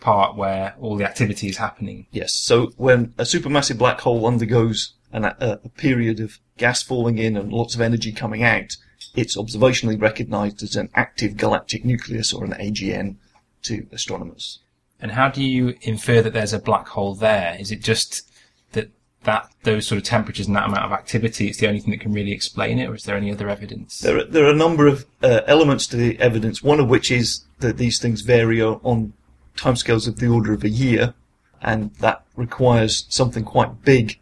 [0.00, 2.06] part where all the activity is happening.
[2.10, 2.34] Yes.
[2.34, 7.36] So when a supermassive black hole undergoes an, a, a period of gas falling in
[7.36, 8.76] and lots of energy coming out,
[9.14, 13.16] it's observationally recognized as an active galactic nucleus or an AGN
[13.62, 14.60] to astronomers.
[15.00, 17.56] And how do you infer that there's a black hole there?
[17.58, 18.30] Is it just
[18.72, 18.90] that
[19.24, 22.00] that those sort of temperatures and that amount of activity it's the only thing that
[22.00, 23.98] can really explain it, or is there any other evidence?
[23.98, 26.62] There are, there are a number of uh, elements to the evidence.
[26.62, 29.12] One of which is that these things vary on
[29.56, 31.14] timescales of the order of a year,
[31.62, 34.18] and that requires something quite big,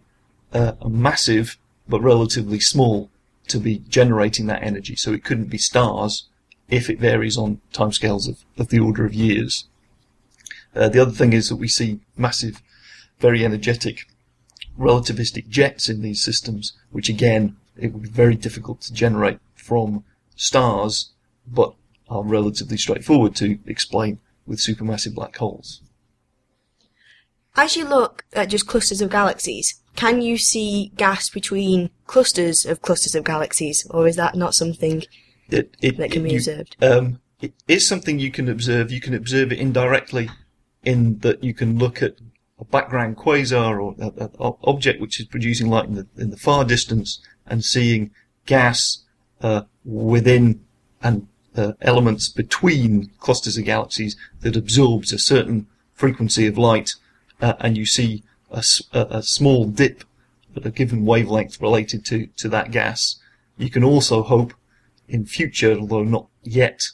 [0.52, 3.10] uh, massive, but relatively small
[3.48, 4.96] to be generating that energy.
[4.96, 6.28] So it couldn't be stars
[6.68, 9.66] if it varies on timescales of, of the order of years.
[10.74, 12.62] Uh, the other thing is that we see massive,
[13.18, 14.06] very energetic
[14.78, 20.04] relativistic jets in these systems, which again, it would be very difficult to generate from
[20.36, 21.10] stars,
[21.46, 21.74] but
[22.08, 25.82] are relatively straightforward to explain with supermassive black holes.
[27.56, 32.80] As you look at just clusters of galaxies, can you see gas between clusters of
[32.82, 35.02] clusters of galaxies, or is that not something
[35.50, 36.76] It, it, that can it- be you- observed?
[36.80, 38.90] Um, it is something you can observe.
[38.92, 40.28] You can observe it indirectly
[40.84, 42.14] in that you can look at
[42.60, 44.30] a background quasar or an
[44.72, 48.10] object which is producing light in the, in the far distance and seeing
[48.46, 49.04] gas
[49.40, 50.60] uh, within
[51.02, 56.94] and uh, elements between clusters of galaxies that absorbs a certain frequency of light,
[57.40, 60.04] uh, and you see a, a small dip
[60.56, 63.16] at a given wavelength related to, to that gas.
[63.56, 64.54] You can also hope
[65.08, 66.88] in future, although not yet,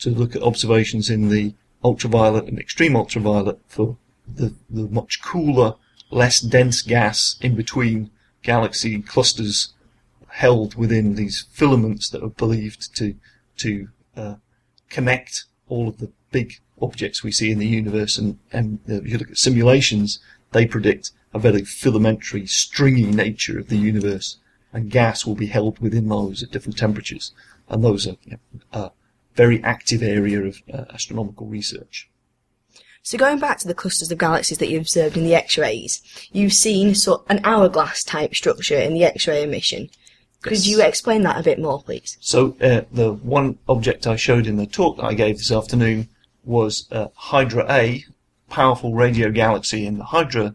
[0.00, 5.74] to look at observations in the ultraviolet and extreme ultraviolet for the, the much cooler,
[6.10, 8.10] less dense gas in between
[8.42, 9.74] galaxy clusters
[10.28, 13.14] held within these filaments that are believed to
[13.56, 14.34] to uh,
[14.88, 18.18] connect all of the big objects we see in the universe.
[18.18, 20.20] And, and uh, if you look at simulations,
[20.52, 24.38] they predict a very filamentary, stringy nature of the universe,
[24.72, 27.32] and gas will be held within those at different temperatures.
[27.68, 28.90] And those are you know, a
[29.34, 32.08] very active area of uh, astronomical research.
[33.02, 36.52] So going back to the clusters of galaxies that you observed in the X-rays, you've
[36.52, 39.88] seen sort an hourglass type structure in the X-ray emission.
[40.42, 40.66] Could Yes.
[40.66, 42.16] you explain that a bit more, please?
[42.20, 46.08] So uh, the one object I showed in the talk that I gave this afternoon
[46.44, 48.04] was uh, Hydra A,
[48.48, 50.54] powerful radio galaxy in the Hydra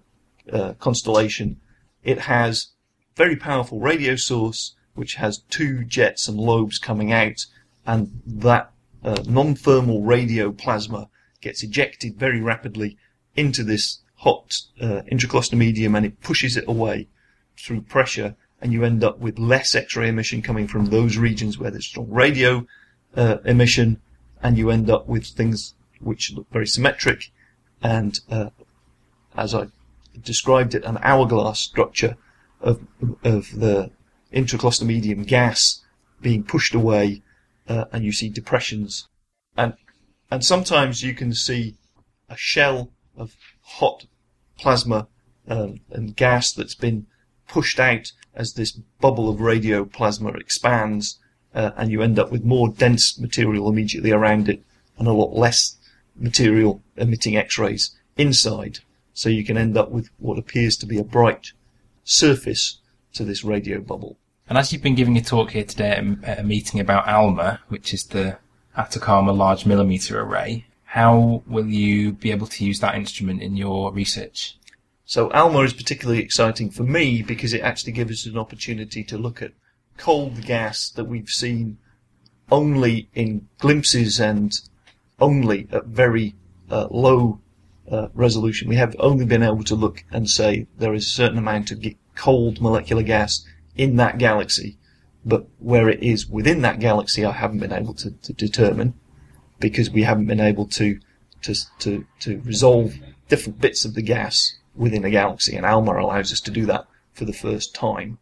[0.51, 1.60] uh, constellation.
[2.03, 2.67] It has
[3.15, 7.45] very powerful radio source which has two jets and lobes coming out,
[7.86, 8.71] and that
[9.03, 11.10] uh, non-thermal radio plasma
[11.41, 12.97] gets ejected very rapidly
[13.36, 17.08] into this hot uh, intracluster medium, and it pushes it away
[17.58, 21.71] through pressure, and you end up with less X-ray emission coming from those regions where
[21.71, 22.65] there's strong radio
[23.15, 23.99] uh, emission,
[24.41, 27.32] and you end up with things which look very symmetric,
[27.84, 28.50] and uh,
[29.36, 29.67] as I
[30.24, 32.17] described it, an hourglass structure
[32.62, 32.80] of
[33.24, 33.91] of the
[34.82, 35.82] medium gas
[36.22, 37.22] being pushed away,
[37.67, 39.08] uh, and you see depressions,
[39.58, 39.74] and
[40.32, 41.76] and sometimes you can see
[42.30, 44.06] a shell of hot
[44.58, 45.08] plasma
[45.48, 47.06] um, and gas that's been
[47.48, 51.19] pushed out as this bubble of radio plasma expands,
[51.54, 54.63] uh, and you end up with more dense material immediately around it
[54.98, 55.78] and a lot less
[56.15, 58.80] material emitting X-rays inside.
[59.13, 61.52] So you can end up with what appears to be a bright
[62.04, 62.80] surface
[63.13, 64.17] to this radio bubble.
[64.49, 65.91] And as you've been giving a talk here today
[66.23, 68.38] at a- meeting about ALMA, which is the
[68.78, 73.91] Atacama Large Millimeter Array, how will you be able to use that instrument in your
[73.93, 74.58] research?
[75.06, 79.17] So ALMA is particularly exciting for me because it actually gives us an opportunity to
[79.17, 79.54] look at
[79.97, 81.78] cold gas that we've seen
[82.52, 84.60] only in glimpses and
[85.19, 86.36] only at very
[86.69, 87.39] uh, low
[87.89, 88.69] uh, resolution.
[88.69, 91.84] We have only been able to look and say there is a certain amount of
[92.15, 93.45] cold molecular gas
[93.76, 94.78] in that galaxy,
[95.26, 98.93] but where it is within that galaxy, I haven't been able to, to determine
[99.60, 100.99] because we haven't been able to,
[101.41, 102.95] to to to resolve
[103.30, 106.86] different bits of the gas within a galaxy, and ALMA allows us to do that
[107.13, 108.17] for the first time,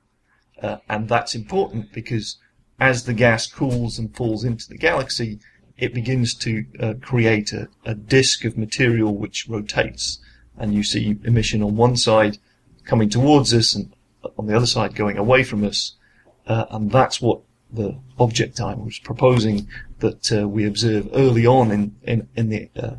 [0.62, 2.38] uh, and that's important because
[2.80, 5.40] as the gas cools and falls into the galaxy,
[5.78, 10.20] it begins to uh, create a, a disk of material which rotates,
[10.58, 12.38] and you see emission on one side
[12.86, 13.94] coming towards us and
[14.38, 15.96] on the other side going away from us,
[16.48, 19.68] uh, and that's what the object I was proposing
[20.00, 22.96] that uh, we observe early on in in, in the uh,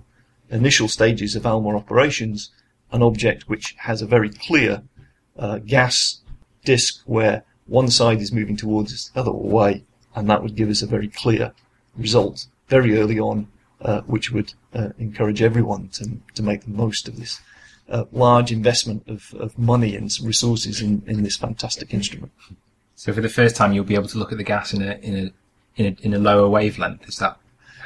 [0.50, 2.50] initial stages of ALMA operations,
[2.90, 4.82] an object which has a very clear
[5.38, 6.20] uh, gas
[6.64, 10.68] disk where one side is moving towards us, the other way, and that would give
[10.68, 11.52] us a very clear
[11.96, 13.36] result very early on,
[13.88, 16.04] uh, which would uh, encourage everyone to
[16.36, 17.32] to make the most of this
[17.94, 22.32] uh, large investment of, of money and resources in, in this fantastic instrument.
[23.02, 24.92] So for the first time, you'll be able to look at the gas in a
[25.08, 25.26] in a
[25.78, 27.08] in a, in a lower wavelength.
[27.08, 27.36] Is that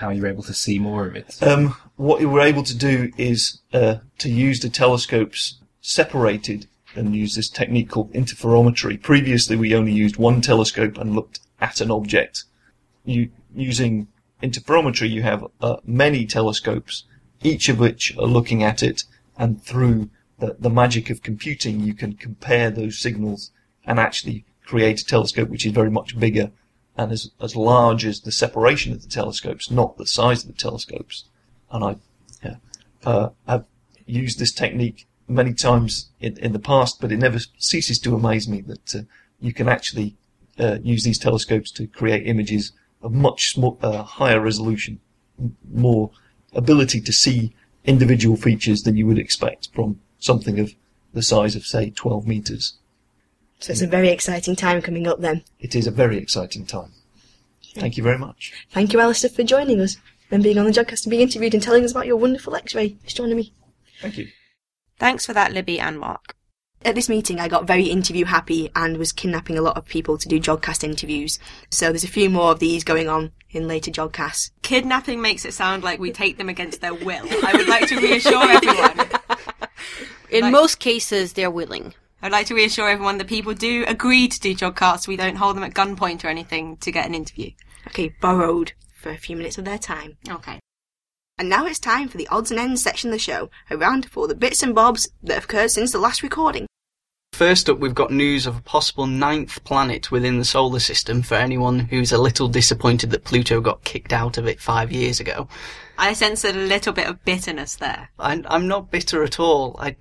[0.01, 1.43] how you're able to see more of it?
[1.43, 7.15] Um, what we were able to do is uh, to use the telescopes separated and
[7.15, 9.01] use this technique called interferometry.
[9.01, 12.45] Previously, we only used one telescope and looked at an object.
[13.05, 14.09] You, using
[14.43, 17.05] interferometry, you have uh, many telescopes,
[17.43, 19.05] each of which are looking at it,
[19.39, 23.51] and through the, the magic of computing, you can compare those signals
[23.85, 26.51] and actually create a telescope which is very much bigger
[26.97, 30.57] and as, as large as the separation of the telescopes, not the size of the
[30.57, 31.25] telescopes.
[31.71, 31.97] And I,
[32.43, 32.57] yeah,
[33.05, 33.65] uh, have
[34.07, 38.49] used this technique many times in, in the past, but it never ceases to amaze
[38.49, 39.01] me that uh,
[39.41, 40.17] you can actually
[40.59, 45.01] uh, use these telescopes to create images of much small, uh, higher resolution,
[45.73, 46.11] more
[46.55, 47.53] ability to see
[47.85, 50.75] individual features than you would expect from something of
[51.13, 52.75] the size of, say, 12 meters.
[53.61, 55.45] So it's a very exciting time coming up then.
[55.61, 56.93] It is a very exciting time.
[57.75, 58.53] Thank you very much.
[58.71, 59.97] Thank you, Alastair, for joining us
[60.31, 62.97] and being on the Jodcast and being interviewed and telling us about your wonderful X-ray
[63.07, 63.53] astronomy.
[64.01, 64.29] Thank you.
[64.99, 66.37] Thanks for that, Libby and Mark.
[66.85, 70.19] At this meeting, I got very interview happy and was kidnapping a lot of people
[70.19, 71.39] to do Jodcast interviews.
[71.71, 74.51] So there's a few more of these going on in later Jodcasts.
[74.63, 77.27] Kidnapping makes it sound like we take them against their will.
[77.45, 79.01] I would like to reassure everyone.
[80.31, 81.95] In Like- most cases, they're willing.
[82.23, 85.07] I'd like to reassure everyone that people do agree to do Jodcasts.
[85.09, 87.51] We don't hold them at gunpoint or anything to get an interview.
[87.89, 90.17] Okay, borrowed for a few minutes of their time.
[90.29, 90.59] Okay.
[91.39, 94.09] And now it's time for the odds and ends section of the show, a round
[94.09, 96.67] for all the bits and bobs that have occurred since the last recording.
[97.35, 101.35] First up, we've got news of a possible ninth planet within the solar system for
[101.35, 105.47] anyone who's a little disappointed that Pluto got kicked out of it five years ago.
[105.99, 108.09] I sense a little bit of bitterness there.
[108.19, 109.77] I, I'm not bitter at all.
[109.79, 109.97] I,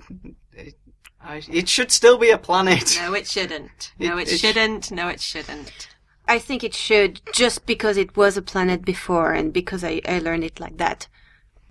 [1.21, 2.97] I, it should still be a planet.
[3.01, 3.91] No, it shouldn't.
[3.99, 4.91] No, It- it, it shouldn't.
[4.91, 5.89] No, it shouldn't.
[6.29, 10.19] I think it should, just because it was a planet before and because I, I
[10.19, 11.09] learned it like that.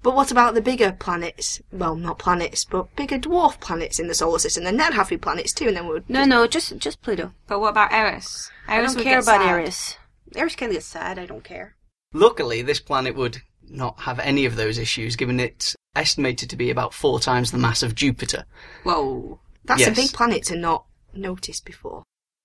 [0.04, 1.62] But what about the bigger planets?
[1.72, 4.62] Well, not planets, but bigger dwarf planets in the solar system.
[4.64, 6.10] Then that'd have to be planets too, and then we would.
[6.10, 7.32] No, no, just just Pluto.
[7.46, 8.50] But what about Eris?
[8.68, 9.48] I don't care about sad.
[9.48, 9.96] Eris.
[10.36, 11.18] Eris can get sad.
[11.18, 11.74] I don't care.
[12.12, 16.68] Luckily, this planet would not have any of those issues, given it's estimated to be
[16.68, 18.44] about four times the mass of Jupiter.
[18.82, 19.40] Whoa.
[19.64, 19.88] That's Yes.
[19.88, 22.02] a big planet to not notice before.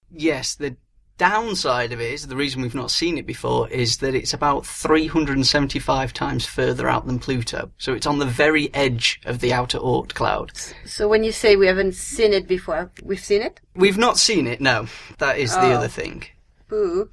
[0.10, 0.78] Yes, the
[1.20, 4.66] downside of it is the reason we've not seen it before is that it's about
[4.66, 7.72] 375 times further out than Pluto.
[7.78, 10.52] So it's on the very edge of the outer Oort cloud.
[10.86, 13.60] So when you say we haven't seen it before, we've seen it.
[13.76, 14.88] We've not seen it, no.
[15.20, 15.74] That is the Oh.
[15.74, 16.24] other thing.
[16.70, 17.10] Boo.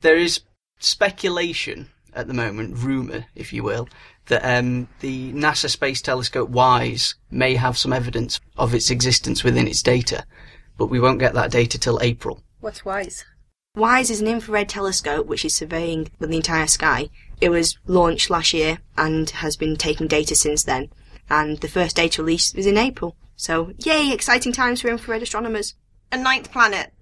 [0.00, 0.40] There is
[0.78, 3.88] speculation at the moment, rumour, if you will,
[4.26, 9.66] that um, the NASA Space Telescope WISE may have some evidence of its existence within
[9.66, 10.24] its data,
[10.76, 12.40] but we won't get that data till April.
[12.60, 13.24] What's wise?
[13.78, 17.08] WISE is an infrared telescope which is surveying the entire sky.
[17.40, 20.90] It was launched last year and has been taking data since then.
[21.30, 23.16] And the first data release was in April.
[23.36, 25.74] So, yay, exciting times for infrared astronomers.
[26.10, 26.92] A ninth planet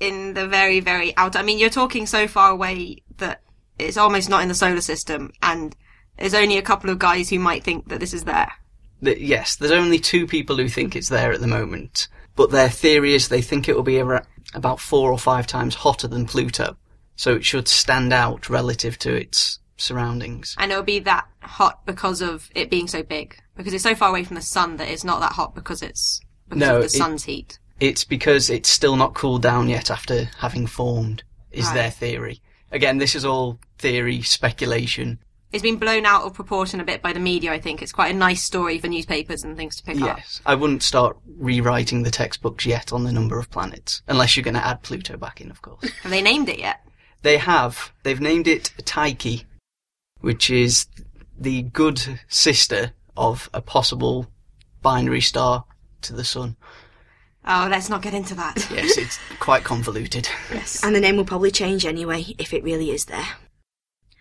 [0.00, 1.38] in the very, very outer.
[1.38, 3.42] I mean, you're talking so far away that
[3.78, 5.76] it's almost not in the solar system, and
[6.18, 8.50] there's only a couple of guys who might think that this is there.
[9.00, 12.68] The, yes, there's only two people who think it's there at the moment, but their
[12.70, 13.98] theory is they think it will be
[14.54, 16.76] about four or five times hotter than Pluto,
[17.16, 20.54] so it should stand out relative to its surroundings.
[20.58, 23.36] And it'll be that hot because of it being so big.
[23.56, 26.20] Because it's so far away from the sun that it's not that hot because it's
[26.48, 27.58] because No, of the it- sun's heat.
[27.80, 31.74] It's because it's still not cooled down yet after having formed, is Right.
[31.74, 32.40] their theory.
[32.72, 35.18] Again, this is all theory, speculation.
[35.56, 37.80] It's been blown out of proportion a bit by the media, I think.
[37.80, 40.18] It's quite a nice story for newspapers and things to pick up.
[40.18, 44.44] Yes, I wouldn't start rewriting the textbooks yet on the number of planets, unless you're
[44.44, 45.88] going to add Pluto back in, of course.
[46.02, 46.86] Have they named it yet?
[47.22, 47.90] They have.
[48.02, 49.46] They've named it Tyche,
[50.20, 50.88] which is
[51.38, 54.26] the good sister of a possible
[54.82, 55.64] binary star
[56.02, 56.56] to the sun.
[57.46, 58.68] Oh, let's not get into that.
[58.70, 60.28] Yes, it's quite convoluted.
[60.52, 60.84] yes.
[60.84, 63.26] And the name will probably change anyway, if it really is there.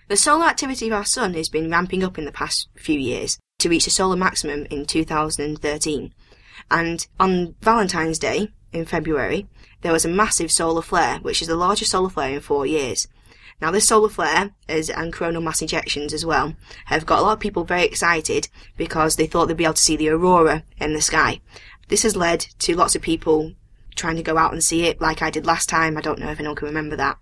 [0.08, 3.40] The solar activity of our sun has been ramping up in the past few years
[3.58, 6.14] to reach a solar maximum in 2013.
[6.70, 9.48] And on Valentine's Day, in February,
[9.82, 13.08] there was a massive solar flare, which is the largest solar flare in four years.
[13.60, 17.34] Now, this solar flare, as, and coronal mass ejections as well, have got a lot
[17.34, 20.94] of people very excited because they thought they'd be able to see the aurora in
[20.94, 21.40] the sky.
[21.88, 23.54] This has led to lots of people
[23.96, 25.98] trying to go out and see it like I did last time.
[25.98, 27.18] I don't know if anyone can remember that.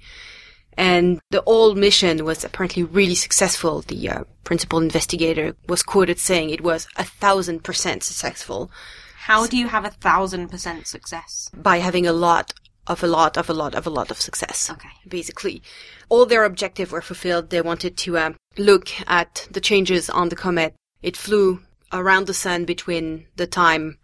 [0.77, 3.81] And the whole mission was apparently really successful.
[3.81, 8.71] The uh, principal investigator was quoted saying it was a thousand percent successful
[9.17, 11.49] How do you have a thousand percent success?
[11.53, 12.53] by having a lot
[12.87, 14.69] of a lot of a lot of a lot of success.
[14.69, 14.89] Okay.
[15.07, 15.61] Basically,
[16.09, 17.49] all their objectives were fulfilled.
[17.49, 20.75] They wanted to um, look at the changes on the comet.
[21.01, 21.61] It flew
[21.91, 23.97] around the sun between the time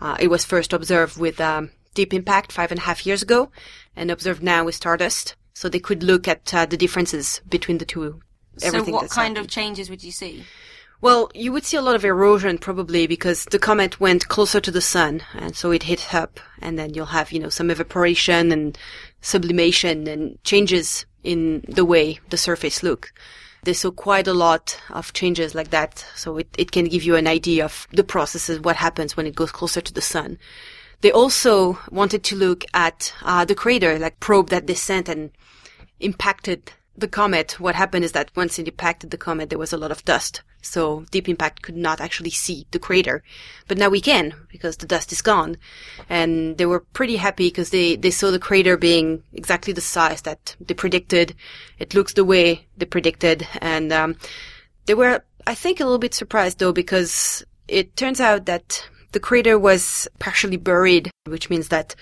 [0.00, 3.50] uh, it was first observed with um, Deep Impact five and a half years ago,
[3.96, 5.36] and observed now with Stardust.
[5.54, 8.20] So they could look at uh, the differences between the two.
[8.58, 9.38] So what kind happened.
[9.38, 10.44] of changes would you see?
[11.00, 14.70] Well, you would see a lot of erosion probably because the comet went closer to
[14.70, 18.50] the sun and so it hit up and then you'll have, you know, some evaporation
[18.50, 18.78] and
[19.20, 23.12] sublimation and changes in the way the surface look.
[23.64, 26.06] They saw quite a lot of changes like that.
[26.14, 29.34] So it, it can give you an idea of the processes, what happens when it
[29.34, 30.38] goes closer to the sun.
[31.04, 35.32] They also wanted to look at uh, the crater, like probe that descent and
[36.00, 37.60] impacted the comet.
[37.60, 40.40] What happened is that once it impacted the comet, there was a lot of dust.
[40.62, 43.22] So Deep Impact could not actually see the crater.
[43.68, 45.58] But now we can, because the dust is gone.
[46.08, 50.22] And they were pretty happy because they, they saw the crater being exactly the size
[50.22, 51.34] that they predicted.
[51.78, 53.46] It looks the way they predicted.
[53.60, 54.16] And, um,
[54.86, 59.20] they were, I think, a little bit surprised though, because it turns out that the
[59.20, 61.94] crater was partially buried, which means that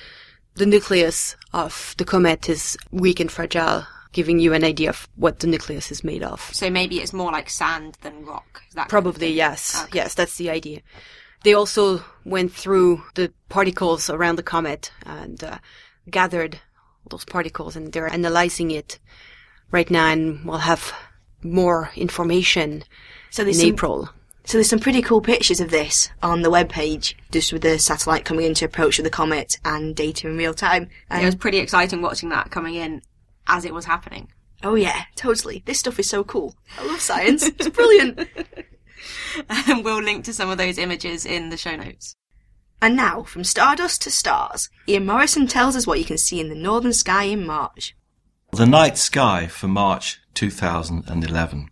[0.54, 5.38] the nucleus of the comet is weak and fragile, giving you an idea of what
[5.38, 6.40] the nucleus is made of.
[6.52, 8.62] So maybe it's more like sand than rock.
[8.68, 9.84] Is that kind of Probably, yes.
[9.84, 9.98] Okay.
[9.98, 10.80] Yes, that's the idea.
[11.44, 15.58] They also went through the particles around the comet and uh,
[16.10, 16.60] gathered
[17.10, 18.98] those particles and they're analyzing it
[19.70, 20.92] right now and we'll have
[21.42, 22.84] more information
[23.30, 24.08] So in April.
[24.44, 28.24] So there's some pretty cool pictures of this on the webpage, just with the satellite
[28.24, 30.88] coming in to approach of the comet and data in real time.
[31.10, 33.02] It um, was pretty exciting watching that coming in
[33.46, 34.32] as it was happening.
[34.64, 35.62] oh yeah, totally.
[35.64, 36.56] This stuff is so cool.
[36.78, 37.46] I love science.
[37.46, 38.28] it's brilliant.
[39.48, 42.16] And um, we'll link to some of those images in the show notes.
[42.80, 46.48] And now, from stardust to stars, Ian Morison tells us what you can see in
[46.48, 47.94] the northern sky in March.
[48.50, 51.70] The night sky for March 2011.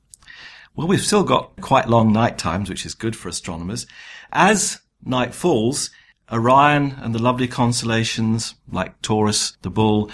[0.81, 3.87] Well, we've still got quite long night times, which is good for astronomers.
[4.33, 5.91] As night falls,
[6.33, 10.11] Orion and the lovely constellations like Taurus, the Bull,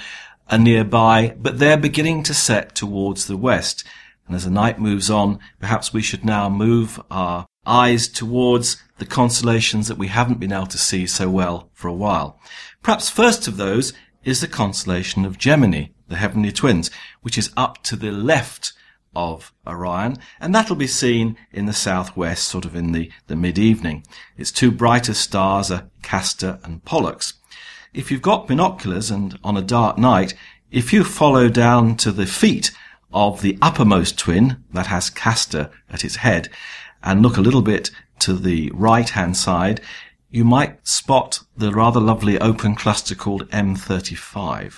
[0.50, 3.84] are nearby, but they're beginning to set towards the west.
[4.26, 9.06] And as the night moves on, perhaps we should now move our eyes towards the
[9.06, 12.40] constellations that we haven't been able to see so well for a while.
[12.82, 13.92] Perhaps first of those
[14.24, 16.90] is the constellation of Gemini, the heavenly twins,
[17.22, 18.72] which is up to the left
[19.16, 24.04] of Orion, and that'll be seen in the southwest, sort of in the, the mid-evening.
[24.36, 27.34] Its two brightest stars are Castor and Pollux.
[27.94, 30.34] If you've got binoculars and on a dark night,
[30.70, 32.70] if you follow down to the feet
[33.12, 36.50] of the uppermost twin that has Castor at its head
[37.02, 39.80] and look a little bit to the right hand side,
[40.30, 44.76] you might spot the rather lovely open cluster called M35.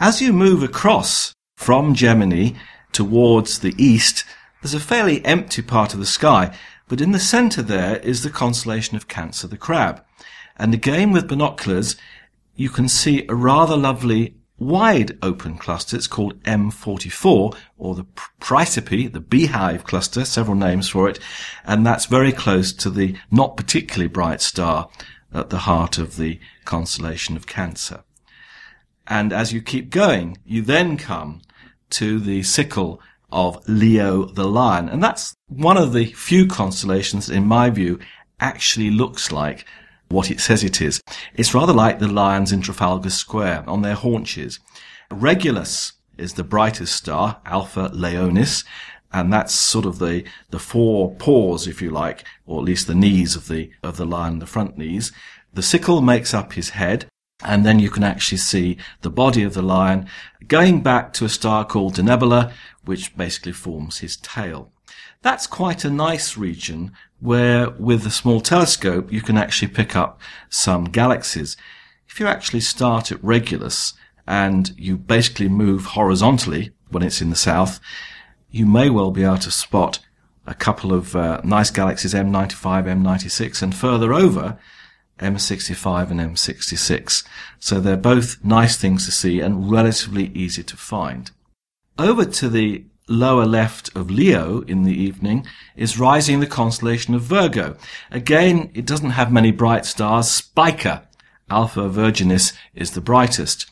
[0.00, 2.52] As you move across from Gemini
[2.92, 4.24] towards the east,
[4.62, 6.56] there's a fairly empty part of the sky,
[6.88, 10.04] but in the center there is the constellation of Cancer the Crab.
[10.56, 11.96] And again with binoculars,
[12.56, 15.96] you can see a rather lovely wide open cluster.
[15.96, 18.06] It's called M44 or the
[18.40, 21.18] Praesepe, the beehive cluster, several names for it.
[21.64, 24.88] And that's very close to the not particularly bright star
[25.32, 28.02] at the heart of the constellation of Cancer.
[29.06, 31.42] And as you keep going, you then come
[31.90, 34.88] to the sickle of Leo the Lion.
[34.88, 37.98] And that's one of the few constellations in my view,
[38.40, 39.66] actually looks like
[40.08, 41.00] what it says it is.
[41.34, 44.58] It's rather like the lions in Trafalgar Square on their haunches.
[45.10, 48.64] Regulus is the brightest star, Alpha Leonis,
[49.12, 52.94] and that's sort of the, the four paws, if you like, or at least the
[52.94, 55.12] knees of the, of the lion, the front knees.
[55.52, 57.06] The sickle makes up his head,
[57.42, 60.08] and then you can actually see the body of the lion
[60.46, 62.52] going back to a star called Denebola,
[62.84, 64.72] which basically forms his tail.
[65.22, 70.20] That's quite a nice region where with a small telescope you can actually pick up
[70.48, 71.56] some galaxies.
[72.08, 73.94] If you actually start at Regulus
[74.26, 77.80] and you basically move horizontally when it's in the south,
[78.50, 80.00] you may well be able to spot
[80.46, 84.58] a couple of uh, nice galaxies M95, M96, and further over,
[85.18, 87.24] M65 and M66.
[87.58, 91.30] So they're both nice things to see and relatively easy to find.
[91.98, 95.46] Over to the lower left of Leo in the evening
[95.76, 97.76] is rising the constellation of Virgo.
[98.10, 100.30] Again, it doesn't have many bright stars.
[100.30, 101.08] Spica,
[101.50, 103.66] Alpha Virginis, is the brightest.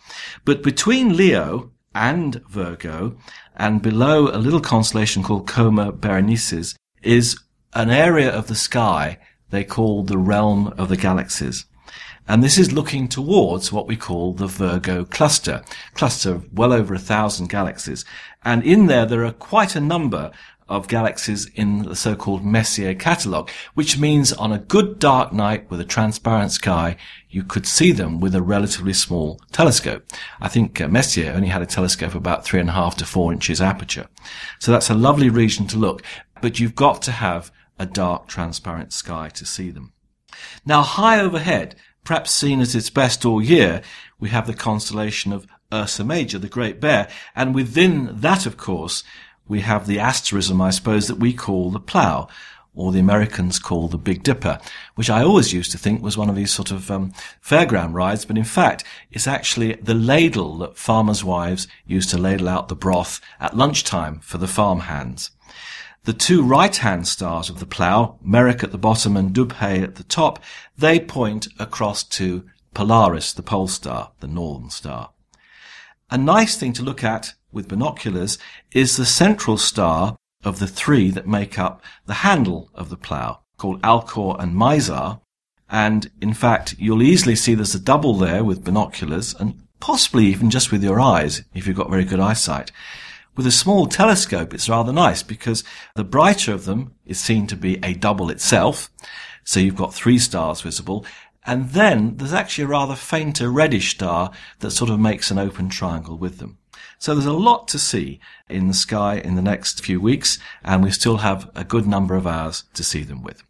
[0.44, 3.16] But between Leo and Virgo,
[3.56, 7.38] and below a little constellation called Coma Berenices, is
[7.74, 9.18] an area of the sky
[9.50, 11.66] they call the realm of the galaxies.
[12.28, 15.62] And this is looking towards what we call the Virgo cluster,
[15.94, 18.04] cluster of well over a thousand galaxies.
[18.44, 20.32] And in there, there are quite a number
[20.68, 25.80] of galaxies in the so-called Messier catalogue, which means on a good dark night with
[25.80, 26.96] a transparent sky,
[27.30, 30.04] you could see them with a relatively small telescope.
[30.40, 33.32] I think uh, Messier only had a telescope about three and a half to four
[33.32, 34.08] inches aperture.
[34.58, 36.02] So that's a lovely region to look,
[36.42, 39.92] but you've got to have a dark transparent sky to see them.
[40.64, 43.82] Now high overhead, perhaps seen at its best all year,
[44.18, 49.02] we have the constellation of Ursa Major, the Great Bear, and within that, of course,
[49.48, 52.28] we have the asterism, I suppose, that we call the plough,
[52.76, 54.60] or the Americans call the Big Dipper,
[54.94, 57.12] which I always used to think was one of these sort of um,
[57.42, 62.48] fairground rides, but in fact, it's actually the ladle that farmers' wives used to ladle
[62.48, 65.30] out the broth at lunchtime for the farm hands.
[66.06, 70.04] The two right-hand stars of the plough, Merak at the bottom and Dubhe at the
[70.04, 70.38] top,
[70.78, 72.44] they point across to
[72.74, 75.10] Polaris, the pole star, the northern star.
[76.08, 78.38] A nice thing to look at with binoculars
[78.70, 83.40] is the central star of the three that make up the handle of the plough,
[83.56, 85.20] called Alcor and Mizar.
[85.68, 90.50] And in fact, you'll easily see there's a double there with binoculars and possibly even
[90.50, 92.70] just with your eyes if you've got very good eyesight.
[93.36, 95.62] With a small telescope, it's rather nice because
[95.94, 98.90] the brighter of them is seen to be a double itself.
[99.44, 101.04] So you've got three stars visible.
[101.44, 104.30] And then there's actually a rather fainter reddish star
[104.60, 106.56] that sort of makes an open triangle with them.
[106.98, 110.82] So there's a lot to see in the sky in the next few weeks, and
[110.82, 113.42] we still have a good number of hours to see them with.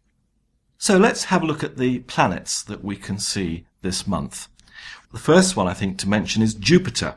[0.77, 4.49] So let's have a look at the planets that we can see this month.
[5.13, 7.15] The first one I think to mention is Jupiter.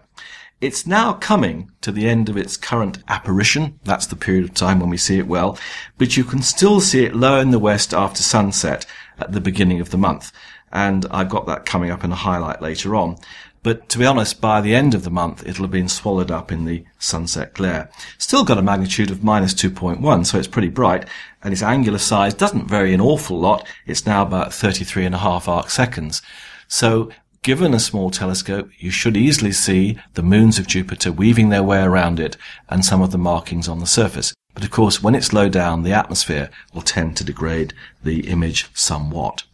[0.60, 3.80] It's now coming to the end of its current apparition.
[3.84, 5.58] That's the period of time when we see it well.
[5.96, 8.84] But you can still see it low in the west after sunset
[9.18, 10.32] at the beginning of the month.
[10.70, 13.16] And I've got that coming up in a highlight later on.
[13.62, 16.52] But to be honest, by the end of the month, it'll have been swallowed up
[16.52, 17.90] in the sunset glare.
[18.18, 21.06] Still got a magnitude of minus 2.1, so it's pretty bright,
[21.42, 23.66] and its angular size doesn't vary an awful lot.
[23.86, 26.22] It's now about 33 and a half arc seconds.
[26.68, 27.10] So
[27.42, 31.82] given a small telescope, you should easily see the moons of Jupiter weaving their way
[31.82, 32.36] around it
[32.68, 34.34] and some of the markings on the surface.
[34.52, 37.72] But of course, when it's low down, the atmosphere will tend to degrade
[38.02, 39.44] the image somewhat.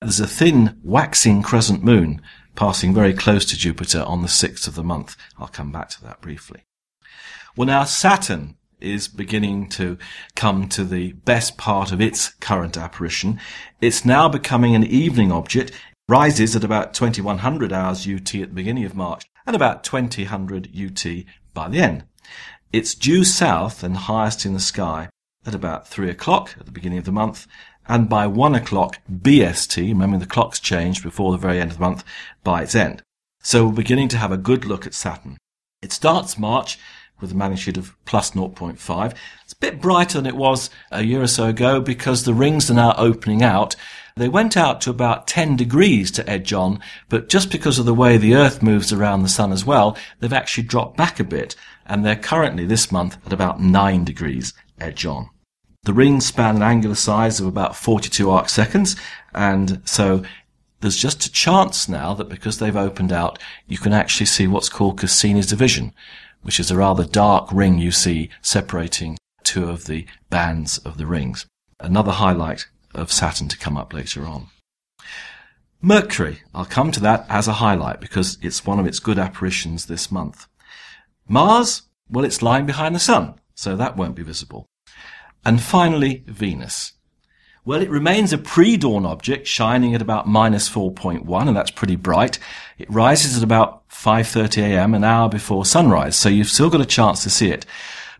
[0.00, 2.22] There's a thin waxing crescent moon
[2.54, 5.16] passing very close to Jupiter on the 6th of the month.
[5.38, 6.64] I'll come back to that briefly.
[7.56, 9.98] Well, now Saturn is beginning to
[10.36, 13.38] come to the best part of its current apparition.
[13.80, 15.72] It's now becoming an evening object,
[16.10, 21.06] rises at about 2100 hours UT at the beginning of March and about 2000 UT
[21.54, 22.04] by the end.
[22.72, 25.08] It's due south and highest in the sky
[25.46, 27.46] at about 3 o'clock at the beginning of the month
[27.86, 31.82] and by one o'clock BST, remember the clocks change before the very end of the
[31.82, 32.04] month,
[32.42, 33.02] by its end.
[33.42, 35.38] So we're beginning to have a good look at Saturn.
[35.80, 36.78] It starts March
[37.20, 39.14] with a magnitude of plus 0.5.
[39.44, 42.70] It's a bit brighter than it was a year or so ago because the rings
[42.70, 43.76] are now opening out.
[44.20, 47.94] They went out to about 10 degrees to edge on, but just because of the
[47.94, 51.56] way the Earth moves around the Sun as well, they've actually dropped back a bit,
[51.86, 55.30] and they're currently this month at about 9 degrees edge on.
[55.84, 58.94] The rings span an angular size of about 42 arc seconds,
[59.34, 60.22] and so
[60.80, 64.68] there's just a chance now that because they've opened out, you can actually see what's
[64.68, 65.94] called Cassini's division,
[66.42, 71.06] which is a rather dark ring you see separating two of the bands of the
[71.06, 71.46] rings.
[71.80, 74.48] Another highlight of Saturn to come up later on.
[75.82, 79.86] Mercury, I'll come to that as a highlight because it's one of its good apparitions
[79.86, 80.46] this month.
[81.26, 84.66] Mars, well, it's lying behind the Sun, so that won't be visible.
[85.44, 86.92] And finally, Venus.
[87.64, 92.38] Well, it remains a pre-dawn object, shining at about minus 4.1, and that's pretty bright.
[92.78, 96.86] It rises at about 5.30 a.m., an hour before sunrise, so you've still got a
[96.86, 97.64] chance to see it.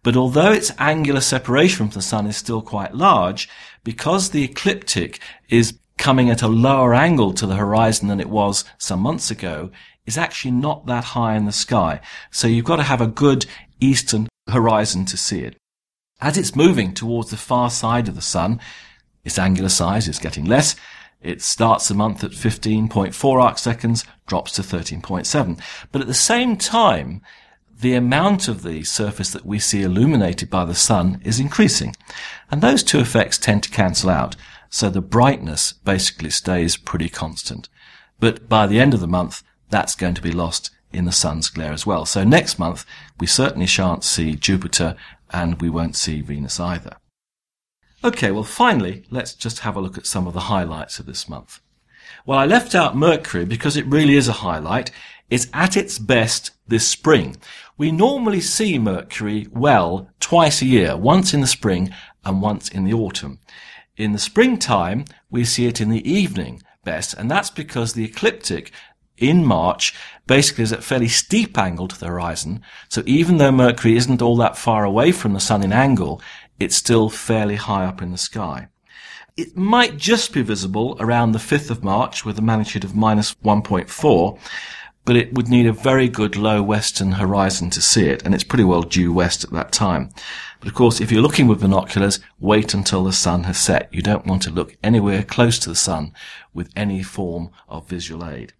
[0.02, 3.48] But although its angular separation from the sun is still quite large,
[3.84, 8.64] because the ecliptic is coming at a lower angle to the horizon than it was
[8.78, 9.70] some months ago
[10.06, 12.00] is actually not that high in the sky.
[12.30, 13.44] So you've got to have a good
[13.80, 15.56] eastern horizon to see it.
[16.20, 18.60] As it's moving towards the far side of the sun,
[19.24, 20.74] its angular size is getting less.
[21.20, 25.60] It starts the month at 15.4 arc seconds, drops to 13.7.
[25.92, 27.20] But at the same time,
[27.80, 31.94] the amount of the surface that we see illuminated by the sun is increasing.
[32.50, 34.36] And those two effects tend to cancel out.
[34.68, 37.68] So the brightness basically stays pretty constant.
[38.18, 41.48] But by the end of the month, that's going to be lost in the sun's
[41.48, 42.04] glare as well.
[42.04, 42.84] So next month,
[43.18, 44.96] we certainly shan't see Jupiter
[45.30, 46.96] and we won't see Venus either.
[48.02, 51.28] Okay, well finally, let's just have a look at some of the highlights of this
[51.28, 51.60] month.
[52.26, 54.90] Well, I left out Mercury because it really is a highlight.
[55.30, 57.36] It's at its best this spring.
[57.78, 62.84] We normally see Mercury well twice a year, once in the spring and once in
[62.84, 63.38] the autumn.
[63.96, 68.72] In the springtime, we see it in the evening best, and that's because the ecliptic
[69.16, 69.94] in March
[70.26, 72.62] basically is at a fairly steep angle to the horizon.
[72.88, 76.20] So even though Mercury isn't all that far away from the sun in angle,
[76.58, 78.68] it's still fairly high up in the sky.
[79.36, 83.34] It might just be visible around the 5th of March with a magnitude of minus
[83.36, 84.38] 1.4,
[85.10, 88.44] but it would need a very good low western horizon to see it, and it's
[88.44, 90.08] pretty well due west at that time.
[90.60, 93.92] But of course, if you're looking with binoculars, wait until the sun has set.
[93.92, 96.12] You don't want to look anywhere close to the sun
[96.54, 98.52] with any form of visual aid.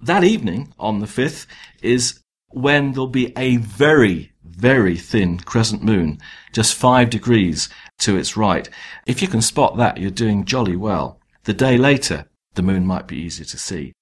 [0.00, 1.44] That evening, on the 5th,
[1.82, 6.22] is when there'll be a very, very thin crescent moon,
[6.54, 7.68] just five degrees
[7.98, 8.66] to its right.
[9.04, 11.20] If you can spot that, you're doing jolly well.
[11.44, 12.24] The day later,
[12.54, 13.92] the moon might be easier to see.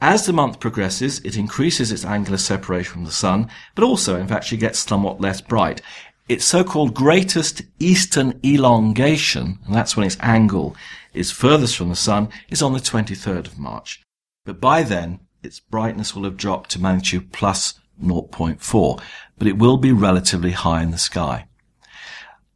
[0.00, 4.28] As the month progresses, it increases its angular separation from the sun, but also, in
[4.28, 5.80] fact, she gets somewhat less bright.
[6.28, 10.76] Its so-called greatest eastern elongation, and that's when its angle
[11.14, 14.00] is furthest from the sun, is on the 23rd of March.
[14.44, 19.00] But by then, its brightness will have dropped to magnitude plus 0.4,
[19.36, 21.46] but it will be relatively high in the sky.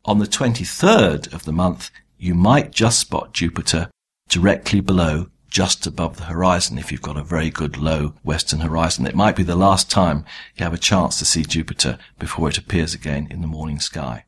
[0.04, 3.90] On the 23rd of the month, you might just spot Jupiter
[4.28, 9.06] directly below, just above the horizon if you've got a very good low western horizon.
[9.06, 10.24] It might be the last time
[10.56, 14.24] you have a chance to see Jupiter before it appears again in the morning sky.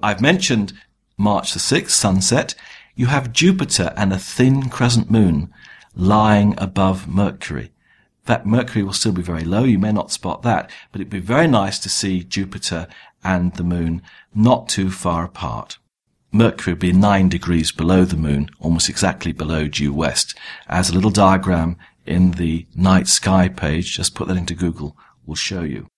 [0.00, 0.74] I've mentioned
[1.18, 2.54] March the 6th, sunset.
[2.94, 5.52] You have Jupiter and a thin crescent moon
[5.96, 7.72] lying above Mercury.
[8.26, 9.64] That Mercury will still be very low.
[9.64, 12.86] You may not spot that, but it'd be very nice to see Jupiter
[13.24, 14.02] and the moon
[14.32, 15.78] not too far apart.
[16.36, 20.36] Mercury would be nine degrees below the moon, almost exactly below due west,
[20.68, 21.76] as a little diagram
[22.06, 25.88] in the night sky page, just put that into Google, will show you.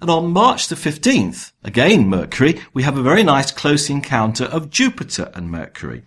[0.00, 4.68] And on March the 15th, again Mercury, we have a very nice close encounter of
[4.68, 6.02] Jupiter and Mercury.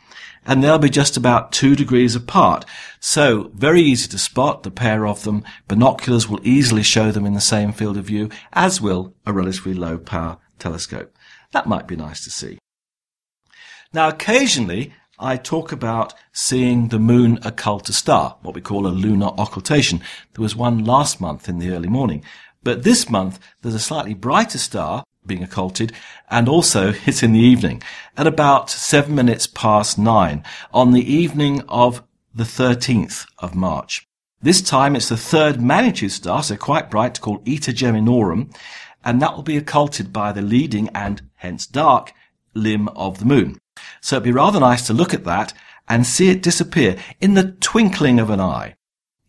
[0.46, 2.66] And they'll be just about two degrees apart.
[3.00, 5.44] So, very easy to spot the pair of them.
[5.68, 9.74] Binoculars will easily show them in the same field of view, as will a relatively
[9.74, 11.16] low power telescope.
[11.54, 12.60] That might be nice to see.
[13.96, 18.90] Now, occasionally, I talk about seeing the moon occult a star, what we call a
[18.90, 20.02] lunar occultation.
[20.34, 22.22] There was one last month in the early morning.
[22.62, 25.94] But this month, there's a slightly brighter star being occulted,
[26.30, 27.82] and also it's in the evening
[28.18, 30.44] at about seven minutes past nine
[30.74, 34.06] on the evening of the 13th of March.
[34.42, 38.54] This time it's the third magnitude star, so quite bright, called Eta Geminorum,
[39.06, 42.12] and that will be occulted by the leading and hence dark
[42.54, 43.58] limb of the moon.
[44.02, 45.54] So it'd be rather nice to look at that
[45.88, 48.76] and see it disappear in the twinkling of an eye.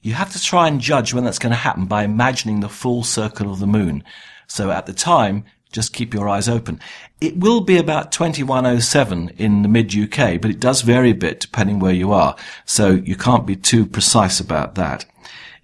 [0.03, 3.03] You have to try and judge when that's going to happen by imagining the full
[3.03, 4.05] circle of the moon.
[4.47, 6.81] So at the time, just keep your eyes open.
[7.21, 11.41] It will be about 2107 in the mid UK, but it does vary a bit
[11.41, 12.37] depending where you are.
[12.65, 15.05] So you can't be too precise about that.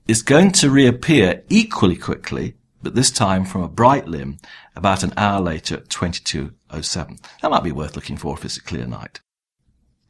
[0.08, 4.38] It's going to reappear equally quickly, but this time from a bright limb
[4.74, 7.18] about an hour later at oh 2207.
[7.42, 9.20] That might be worth looking for if it's a clear night.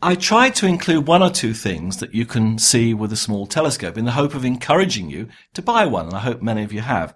[0.00, 3.46] I tried to include one or two things that you can see with a small
[3.46, 6.72] telescope in the hope of encouraging you to buy one, and I hope many of
[6.72, 7.14] you have.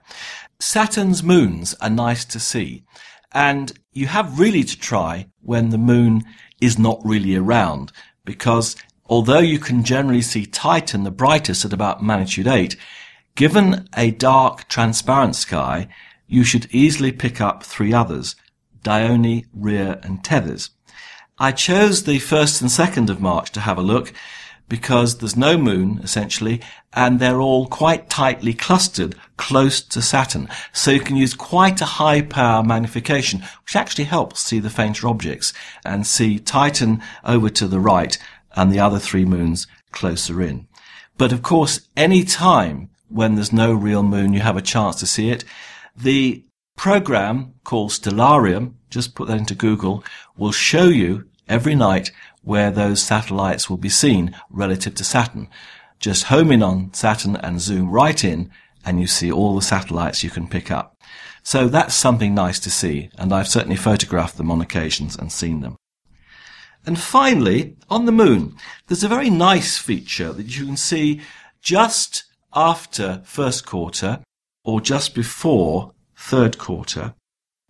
[0.61, 2.85] Saturn's moons are nice to see,
[3.33, 6.23] and you have really to try when the moon
[6.61, 7.91] is not really around,
[8.25, 8.77] because
[9.07, 12.77] although you can generally see Titan the brightest at about magnitude 8,
[13.35, 15.89] given a dark, transparent sky,
[16.29, 18.37] you should easily pick up three others,
[18.87, 20.71] Dione, Rhea, and Tethys.
[21.39, 24.13] I chose the 1st and 2nd of March to have a look
[24.69, 26.61] because there's no moon, essentially,
[26.93, 30.49] and they're all quite tightly clustered close to Saturn.
[30.73, 35.09] So you can use quite a high power magnification, which actually helps see the fainter
[35.09, 35.53] objects
[35.85, 38.17] and see Titan over to the right
[38.55, 40.69] and the other three moons closer in.
[41.19, 45.07] But of course, any time when there's no real moon, you have a chance to
[45.07, 45.45] see it.
[45.97, 46.45] The
[46.77, 50.05] program called Stellarium, just put that into Google,
[50.37, 52.11] will show you every night
[52.43, 55.49] where those satellites will be seen relative to Saturn.
[55.99, 58.51] Just home in on Saturn and zoom right in
[58.85, 60.97] and you see all the satellites you can pick up.
[61.43, 65.61] So that's something nice to see and I've certainly photographed them on occasions and seen
[65.61, 65.77] them.
[66.85, 68.57] And finally, on the moon,
[68.87, 71.21] there's a very nice feature that you can see
[71.61, 72.25] just
[72.55, 74.21] after first quarter
[74.65, 77.15] or just before third quarter,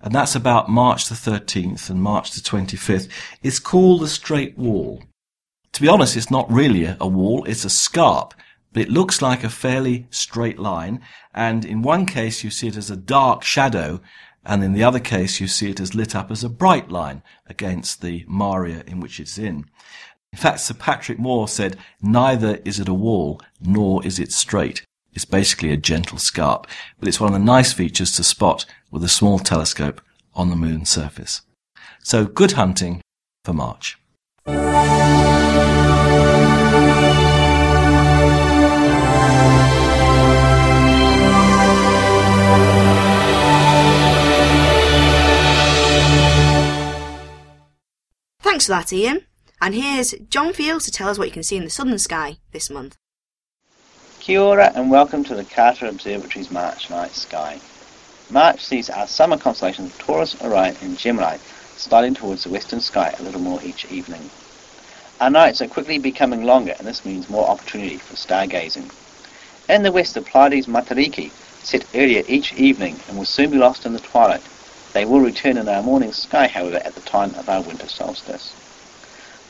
[0.01, 3.09] and that's about March the 13th and March the 25th,
[3.43, 5.03] is called the straight wall.
[5.73, 8.35] To be honest, it's not really a wall, it's a scarp,
[8.73, 11.01] but it looks like a fairly straight line,
[11.35, 14.01] and in one case you see it as a dark shadow,
[14.45, 17.23] and in the other case you see it as lit up as a bright line
[17.47, 19.65] against the maria in which it's in.
[20.33, 24.85] In fact, Sir Patrick Moore said, neither is it a wall, nor is it straight.
[25.17, 26.67] It's basically a gentle scarp,
[27.01, 30.03] but it's one of the nice features to spot with a small telescope
[30.35, 31.41] on the moon's surface.
[32.03, 33.01] So good hunting
[33.43, 33.99] for March.
[48.43, 49.23] Thanks for that, Ian.
[49.63, 52.37] And here's John Fields to tell us what you can see in the southern sky
[52.53, 52.97] this month.
[54.27, 57.61] Kia ora and welcome to the Carter Observatory's March night sky.
[58.29, 61.37] March sees our summer constellations Taurus, Orion and Gemini
[61.77, 64.29] sliding towards the western sky a little more each evening.
[65.21, 68.91] Our nights are quickly becoming longer and this means more opportunity for stargazing.
[69.69, 71.31] In the west the Pleiades Matariki
[71.63, 74.49] set earlier each evening and will soon be lost in the twilight.
[74.93, 78.57] They will return in our morning sky however at the time of our winter solstice.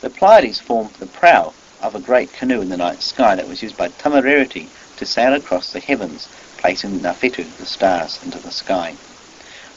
[0.03, 1.55] The Pleiades form the prow
[1.87, 5.35] of a great canoe in the night sky that was used by Tamarereti to sail
[5.35, 6.27] across the heavens,
[6.59, 8.93] placing Nafetu, the stars, into the sky.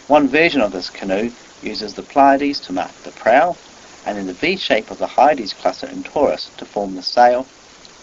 [0.07, 1.31] One version of this canoe
[1.61, 3.55] uses the Pleiades to mark the prow,
[4.07, 7.45] and in the V shape of the Hyades cluster in Taurus to form the sail,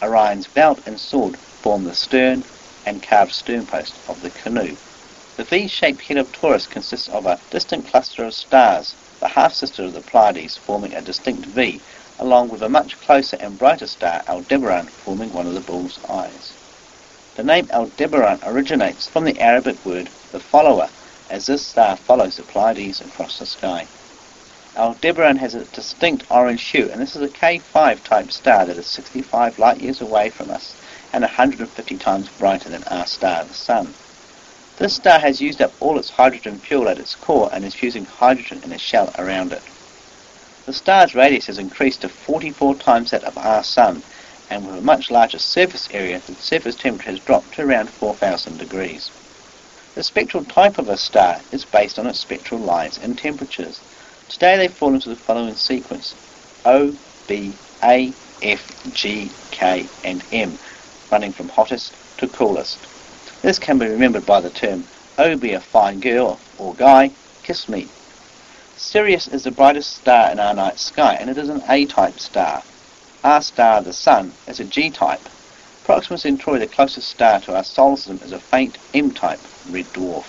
[0.00, 2.44] Orion's belt and sword form the stern
[2.86, 4.76] and carved sternpost of the canoe.
[5.36, 9.92] The V-shaped head of Taurus consists of a distant cluster of stars, the half-sister of
[9.92, 11.80] the Pleiades forming a distinct V,
[12.18, 16.54] along with a much closer and brighter star, Aldebaran, forming one of the bull's eyes.
[17.34, 20.88] The name Aldebaran originates from the Arabic word the follower,
[21.28, 23.86] as this star follows the Pleiades across the sky.
[24.76, 28.86] Aldebaran has a distinct orange hue, and this is a K5 type star that is
[28.86, 30.74] 65 light years away from us
[31.12, 33.94] and 150 times brighter than our star, the Sun.
[34.76, 38.04] This star has used up all its hydrogen fuel at its core and is fusing
[38.04, 39.62] hydrogen in a shell around it.
[40.66, 44.02] The star's radius has increased to 44 times that of our Sun,
[44.50, 48.58] and with a much larger surface area, the surface temperature has dropped to around 4000
[48.58, 49.08] degrees.
[49.94, 53.78] The spectral type of a star is based on its spectral lines and temperatures.
[54.28, 56.14] Today they fall into the following sequence
[56.64, 56.92] O,
[57.28, 57.52] B,
[57.84, 58.12] A,
[58.42, 60.58] F, G, K, and M,
[61.12, 62.76] running from hottest to coolest.
[63.42, 64.82] This can be remembered by the term
[65.18, 67.12] O be a fine girl or guy,
[67.44, 67.86] kiss me.
[68.78, 72.62] Sirius is the brightest star in our night sky and it is an A-type star.
[73.24, 75.26] Our star, the Sun, is a G-type.
[75.84, 80.26] Proxima Centauri, the closest star to our solar system, is a faint M-type red dwarf.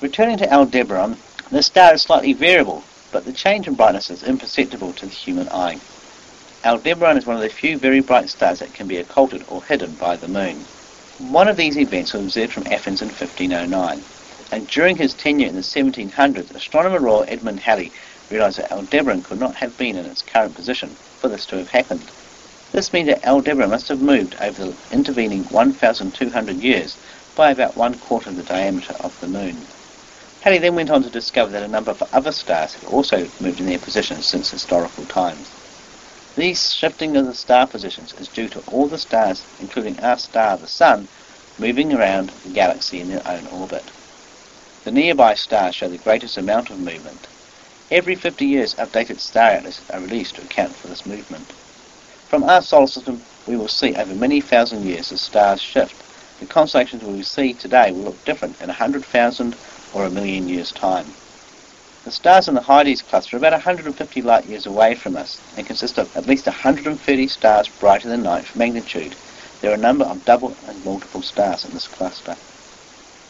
[0.00, 1.18] Returning to Aldebaran,
[1.50, 2.82] the star is slightly variable,
[3.12, 5.78] but the change in brightness is imperceptible to the human eye.
[6.64, 9.92] Aldebaran is one of the few very bright stars that can be occulted or hidden
[9.96, 10.56] by the moon.
[11.18, 14.02] One of these events was observed from Athens in 1509
[14.52, 17.92] and during his tenure in the 1700s, astronomer Royal Edmund Halley
[18.30, 21.68] realized that Aldebaran could not have been in its current position for this to have
[21.68, 22.10] happened.
[22.72, 26.98] This means that Aldebaran must have moved over the intervening 1,200 years
[27.34, 29.68] by about one quarter of the diameter of the moon.
[30.40, 33.60] Halley then went on to discover that a number of other stars had also moved
[33.60, 35.54] in their positions since historical times.
[36.36, 40.56] These shifting of the star positions is due to all the stars, including our star,
[40.56, 41.08] the Sun,
[41.58, 43.90] moving around the galaxy in their own orbit.
[44.82, 47.26] The nearby stars show the greatest amount of movement.
[47.90, 51.52] Every 50 years, updated star atlases are released to account for this movement.
[52.28, 55.96] From our solar system, we will see over many thousand years as stars shift.
[56.40, 59.54] The constellations we see today will look different in hundred thousand
[59.92, 61.12] or a million years' time.
[62.06, 65.66] The stars in the Hyades cluster are about 150 light years away from us and
[65.66, 69.14] consist of at least 130 stars brighter than for magnitude.
[69.60, 72.34] There are a number of double and multiple stars in this cluster.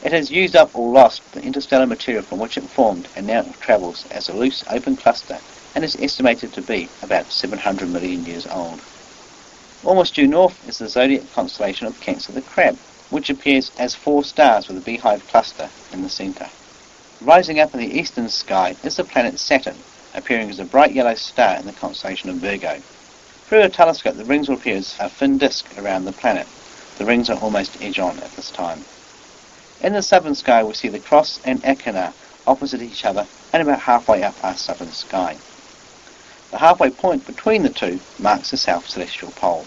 [0.02, 3.42] It has used up or lost the interstellar material from which it formed and now
[3.60, 5.38] travels as a loose open cluster
[5.74, 8.80] and is estimated to be about 700 million years old.
[9.84, 12.78] Almost due north is the zodiac constellation of Cancer the Crab,
[13.10, 16.48] which appears as four stars with a beehive cluster in the centre.
[17.20, 19.76] Rising up in the eastern sky is the planet Saturn,
[20.14, 22.80] appearing as a bright yellow star in the constellation of Virgo.
[23.48, 26.46] Through a telescope, the rings will appear as a thin disk around the planet.
[26.96, 28.82] The rings are almost edge-on at this time.
[29.82, 32.12] In the southern sky, we see the Cross and Achernar
[32.46, 35.38] opposite each other and about halfway up our southern sky.
[36.50, 39.64] The halfway point between the two marks the south celestial pole.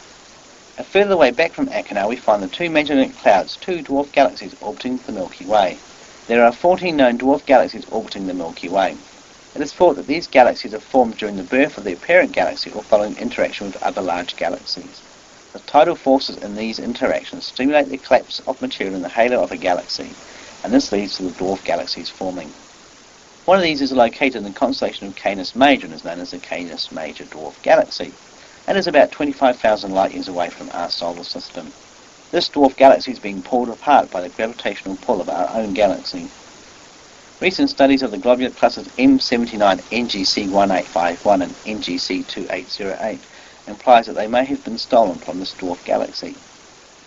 [0.78, 4.56] A further way back from Achernar, we find the two Magellanic clouds, two dwarf galaxies
[4.62, 5.80] orbiting the Milky Way.
[6.28, 8.96] There are 14 known dwarf galaxies orbiting the Milky Way.
[9.56, 12.72] It is thought that these galaxies are formed during the birth of the apparent galaxy
[12.72, 15.02] or following interaction with other large galaxies.
[15.54, 19.52] The tidal forces in these interactions stimulate the collapse of material in the halo of
[19.52, 20.10] a galaxy,
[20.64, 22.52] and this leads to the dwarf galaxies forming.
[23.46, 26.32] One of these is located in the constellation of Canis Major and is known as
[26.32, 28.14] the Canis Major dwarf galaxy,
[28.66, 31.72] and is about 25,000 light years away from our solar system.
[32.32, 36.32] This dwarf galaxy is being pulled apart by the gravitational pull of our own galaxy.
[37.42, 43.24] Recent studies of the globular clusters M79, NGC1851 and NGC2808
[43.68, 46.36] implies that they may have been stolen from this dwarf galaxy.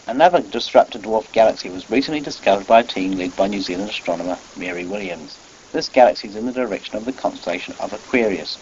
[0.06, 4.38] Another disrupted dwarf galaxy was recently discovered by a team led by New Zealand astronomer
[4.56, 5.38] Mary Williams.
[5.72, 8.58] This galaxy is in the direction of the constellation of Aquarius.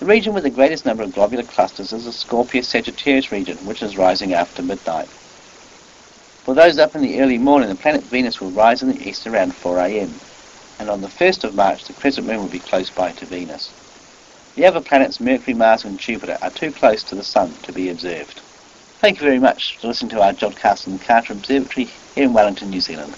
[0.00, 3.96] The region with the greatest number of globular clusters is the Scorpius-Sagittarius region, which is
[3.96, 5.08] rising after midnight.
[6.44, 9.26] For those up in the early morning, the planet Venus will rise in the east
[9.26, 10.20] around 4 a.m.,
[10.78, 13.74] and on the 1st of March, the crescent moon will be close by to Venus.
[14.58, 17.90] The other planets, Mercury, Mars, and Jupiter, are too close to the Sun to be
[17.90, 18.40] observed.
[18.98, 21.84] Thank you very much for listening to our Jodcast from the Carter Observatory
[22.16, 23.16] here in Wellington, New Zealand.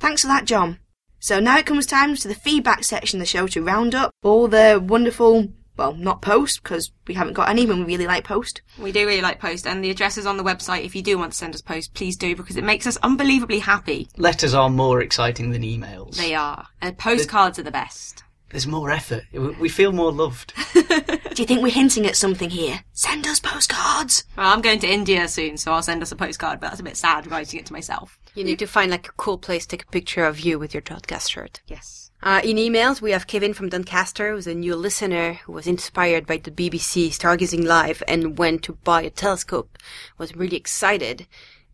[0.00, 0.80] Thanks for that, John.
[1.20, 4.10] So now it comes time to the feedback section of the show to round up
[4.24, 5.46] all the wonderful,
[5.76, 8.60] well, not post, because we haven't got any when we really like post.
[8.76, 10.84] We do really like post, and the address is on the website.
[10.84, 13.60] If you do want to send us post, please do because it makes us unbelievably
[13.60, 14.08] happy.
[14.16, 16.16] Letters are more exciting than emails.
[16.16, 18.24] They are, and postcards are the best.
[18.50, 19.24] There's more effort.
[19.32, 20.52] We we feel more loved.
[20.74, 22.84] Do you think we're hinting at something here?
[22.92, 24.24] Send us postcards!
[24.36, 26.84] Well, I'm going to India soon, so I'll send us a postcard, but that's a
[26.84, 28.18] bit sad writing it to myself.
[28.34, 30.72] You need to find like a cool place to take a picture of you with
[30.72, 31.60] your Jodcast shirt.
[31.66, 32.04] Yes.
[32.22, 36.26] Uh, in emails, we have Kevin from Doncaster, who's a new listener who was inspired
[36.26, 39.76] by the BBC Stargazing Live and went to buy a telescope.
[40.16, 41.26] Was really excited,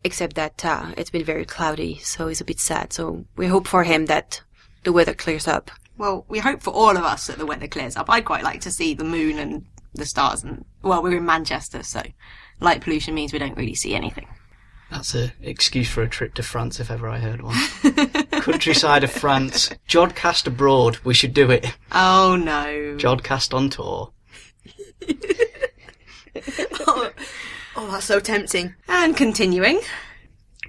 [0.02, 2.92] except that uh, it's been very cloudy, so he's a bit sad.
[2.92, 4.40] So we hope for him that
[4.82, 5.70] the weather clears up.
[6.01, 8.09] Well, we hope for all of us that the weather clears up.
[8.09, 11.82] I'd quite like to see the moon and the stars, and well, we're in Manchester,
[11.82, 12.03] so
[12.59, 14.26] light pollution means we don't really see anything.
[14.90, 17.55] That's an excuse for a trip to France if ever I heard one.
[18.30, 19.68] Countryside of France.
[19.86, 20.96] Jodcast abroad.
[21.05, 21.66] We should do it.
[21.92, 22.96] Oh no.
[22.96, 24.11] Jodcast on tour.
[26.86, 27.11] oh,
[27.76, 28.74] oh, that's so tempting.
[28.88, 29.82] And continuing.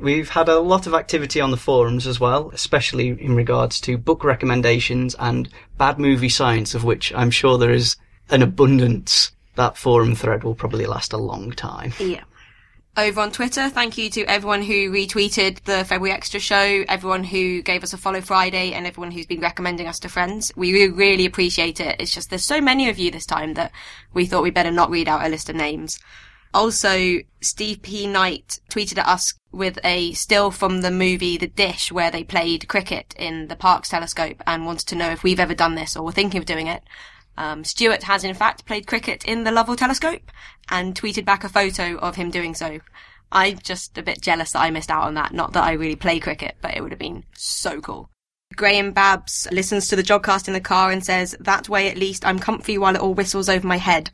[0.02, 4.00] We've had a lot of activity on the forums as well, especially in regards to
[4.00, 5.48] book recommendations and
[5.78, 7.98] bad movie science, of which I'm sure there is
[8.30, 9.32] an abundance.
[9.56, 11.94] That forum thread will probably last a long time.
[12.00, 12.24] Yeah.
[12.98, 17.62] Over on Twitter, thank you to everyone who retweeted the February Extra show, everyone who
[17.62, 20.52] gave us a follow Friday, and everyone who's been recommending us to friends.
[20.58, 21.96] We really, appreciate it.
[22.00, 23.72] It's just there's so many of you this time that
[24.14, 26.00] we thought we'd better not read out a list of names.
[26.54, 28.08] Also, Steve P.
[28.08, 32.68] Knight tweeted at us with a still from the movie The Dish where they played
[32.68, 36.04] cricket in the Parkes telescope and wanted to know if we've ever done this or
[36.04, 36.84] were thinking of doing it.
[37.38, 40.32] Um, Stuart has in fact played cricket in the Lovell telescope
[40.70, 42.80] and tweeted back a photo of him doing so.
[43.32, 45.34] I'm just a bit jealous that I missed out on that.
[45.34, 48.10] Not that I really play cricket, but it would have been so cool.
[48.58, 52.26] Graham Babs listens to the Jodcast in the car and says, that way at least
[52.26, 54.12] I'm comfy while it all whistles over my head.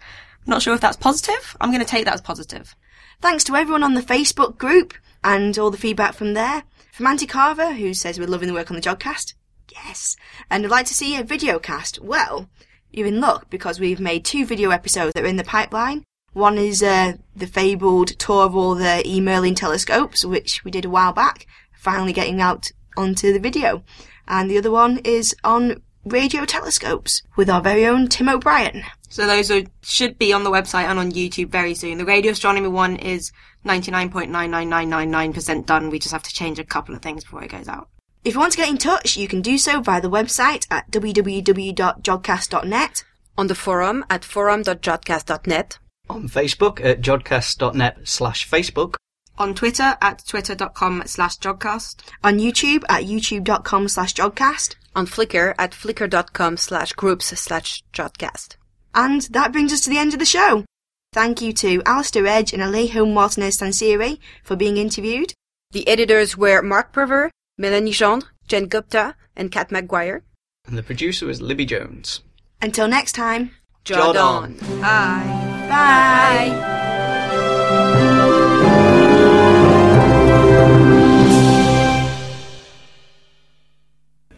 [0.47, 1.57] Not sure if that's positive.
[1.59, 2.73] I'm going to take that as positive.
[3.21, 4.93] Thanks to everyone on the Facebook group
[5.23, 6.63] and all the feedback from there.
[6.93, 9.33] From Auntie Carver, who says we're loving the work on the Jodcast.
[9.71, 10.15] Yes.
[10.49, 12.01] And would like to see a video cast.
[12.01, 12.49] Well,
[12.91, 16.05] you're in luck because we've made two video episodes that are in the pipeline.
[16.31, 19.19] One is uh, the fabled tour of all the E.
[19.19, 23.83] Merlin telescopes, which we did a while back, finally getting out onto the video.
[24.27, 28.83] And the other one is on radio telescopes with our very own Tim O'Brien.
[29.09, 31.97] So those are, should be on the website and on YouTube very soon.
[31.97, 33.31] The radio astronomy one is
[33.65, 35.89] 99.99999% done.
[35.89, 37.89] We just have to change a couple of things before it goes out.
[38.23, 40.91] If you want to get in touch, you can do so via the website at
[40.91, 43.03] www.jodcast.net.
[43.37, 45.79] On the forum at forum.jodcast.net.
[46.09, 48.95] On Facebook at jodcast.net slash Facebook.
[49.37, 52.01] On Twitter at twitter.com slash jodcast.
[52.23, 54.75] On YouTube at youtube.com slash jodcast.
[54.95, 58.55] On Flickr at flickr.com slash groups slash jodcast.
[58.97, 60.65] And that brings us to the end of the show.
[61.13, 65.35] Thank you to Alastair Edge and Alejo Martinez Sansigre for being interviewed.
[65.69, 67.29] The editors were Mark Purver,
[67.59, 70.23] Melanie Gendre, Jen Gupta, and Kat McGuire.
[70.65, 72.21] And the producer was Libby Jones.
[72.59, 73.51] Until next time,
[73.85, 74.59] Jod Jod on.
[74.59, 74.81] on.
[74.81, 75.67] Bye.
[75.69, 76.77] bye.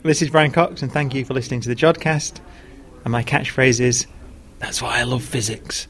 [0.04, 2.42] This is Brian Cox, and thank you for listening to the Jodcast.
[3.06, 4.06] And my catchphrase is,
[4.60, 5.88] "That's why I love physics."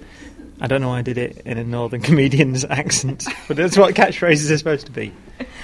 [0.61, 3.95] I don't know why I did it in a northern comedian's accent, but that's what
[3.95, 5.13] catchphrases are supposed to be.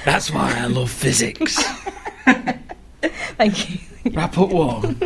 [0.06, 1.62] That's why I love physics.
[3.38, 4.12] Thank you.
[4.12, 4.98] Wrap up warm.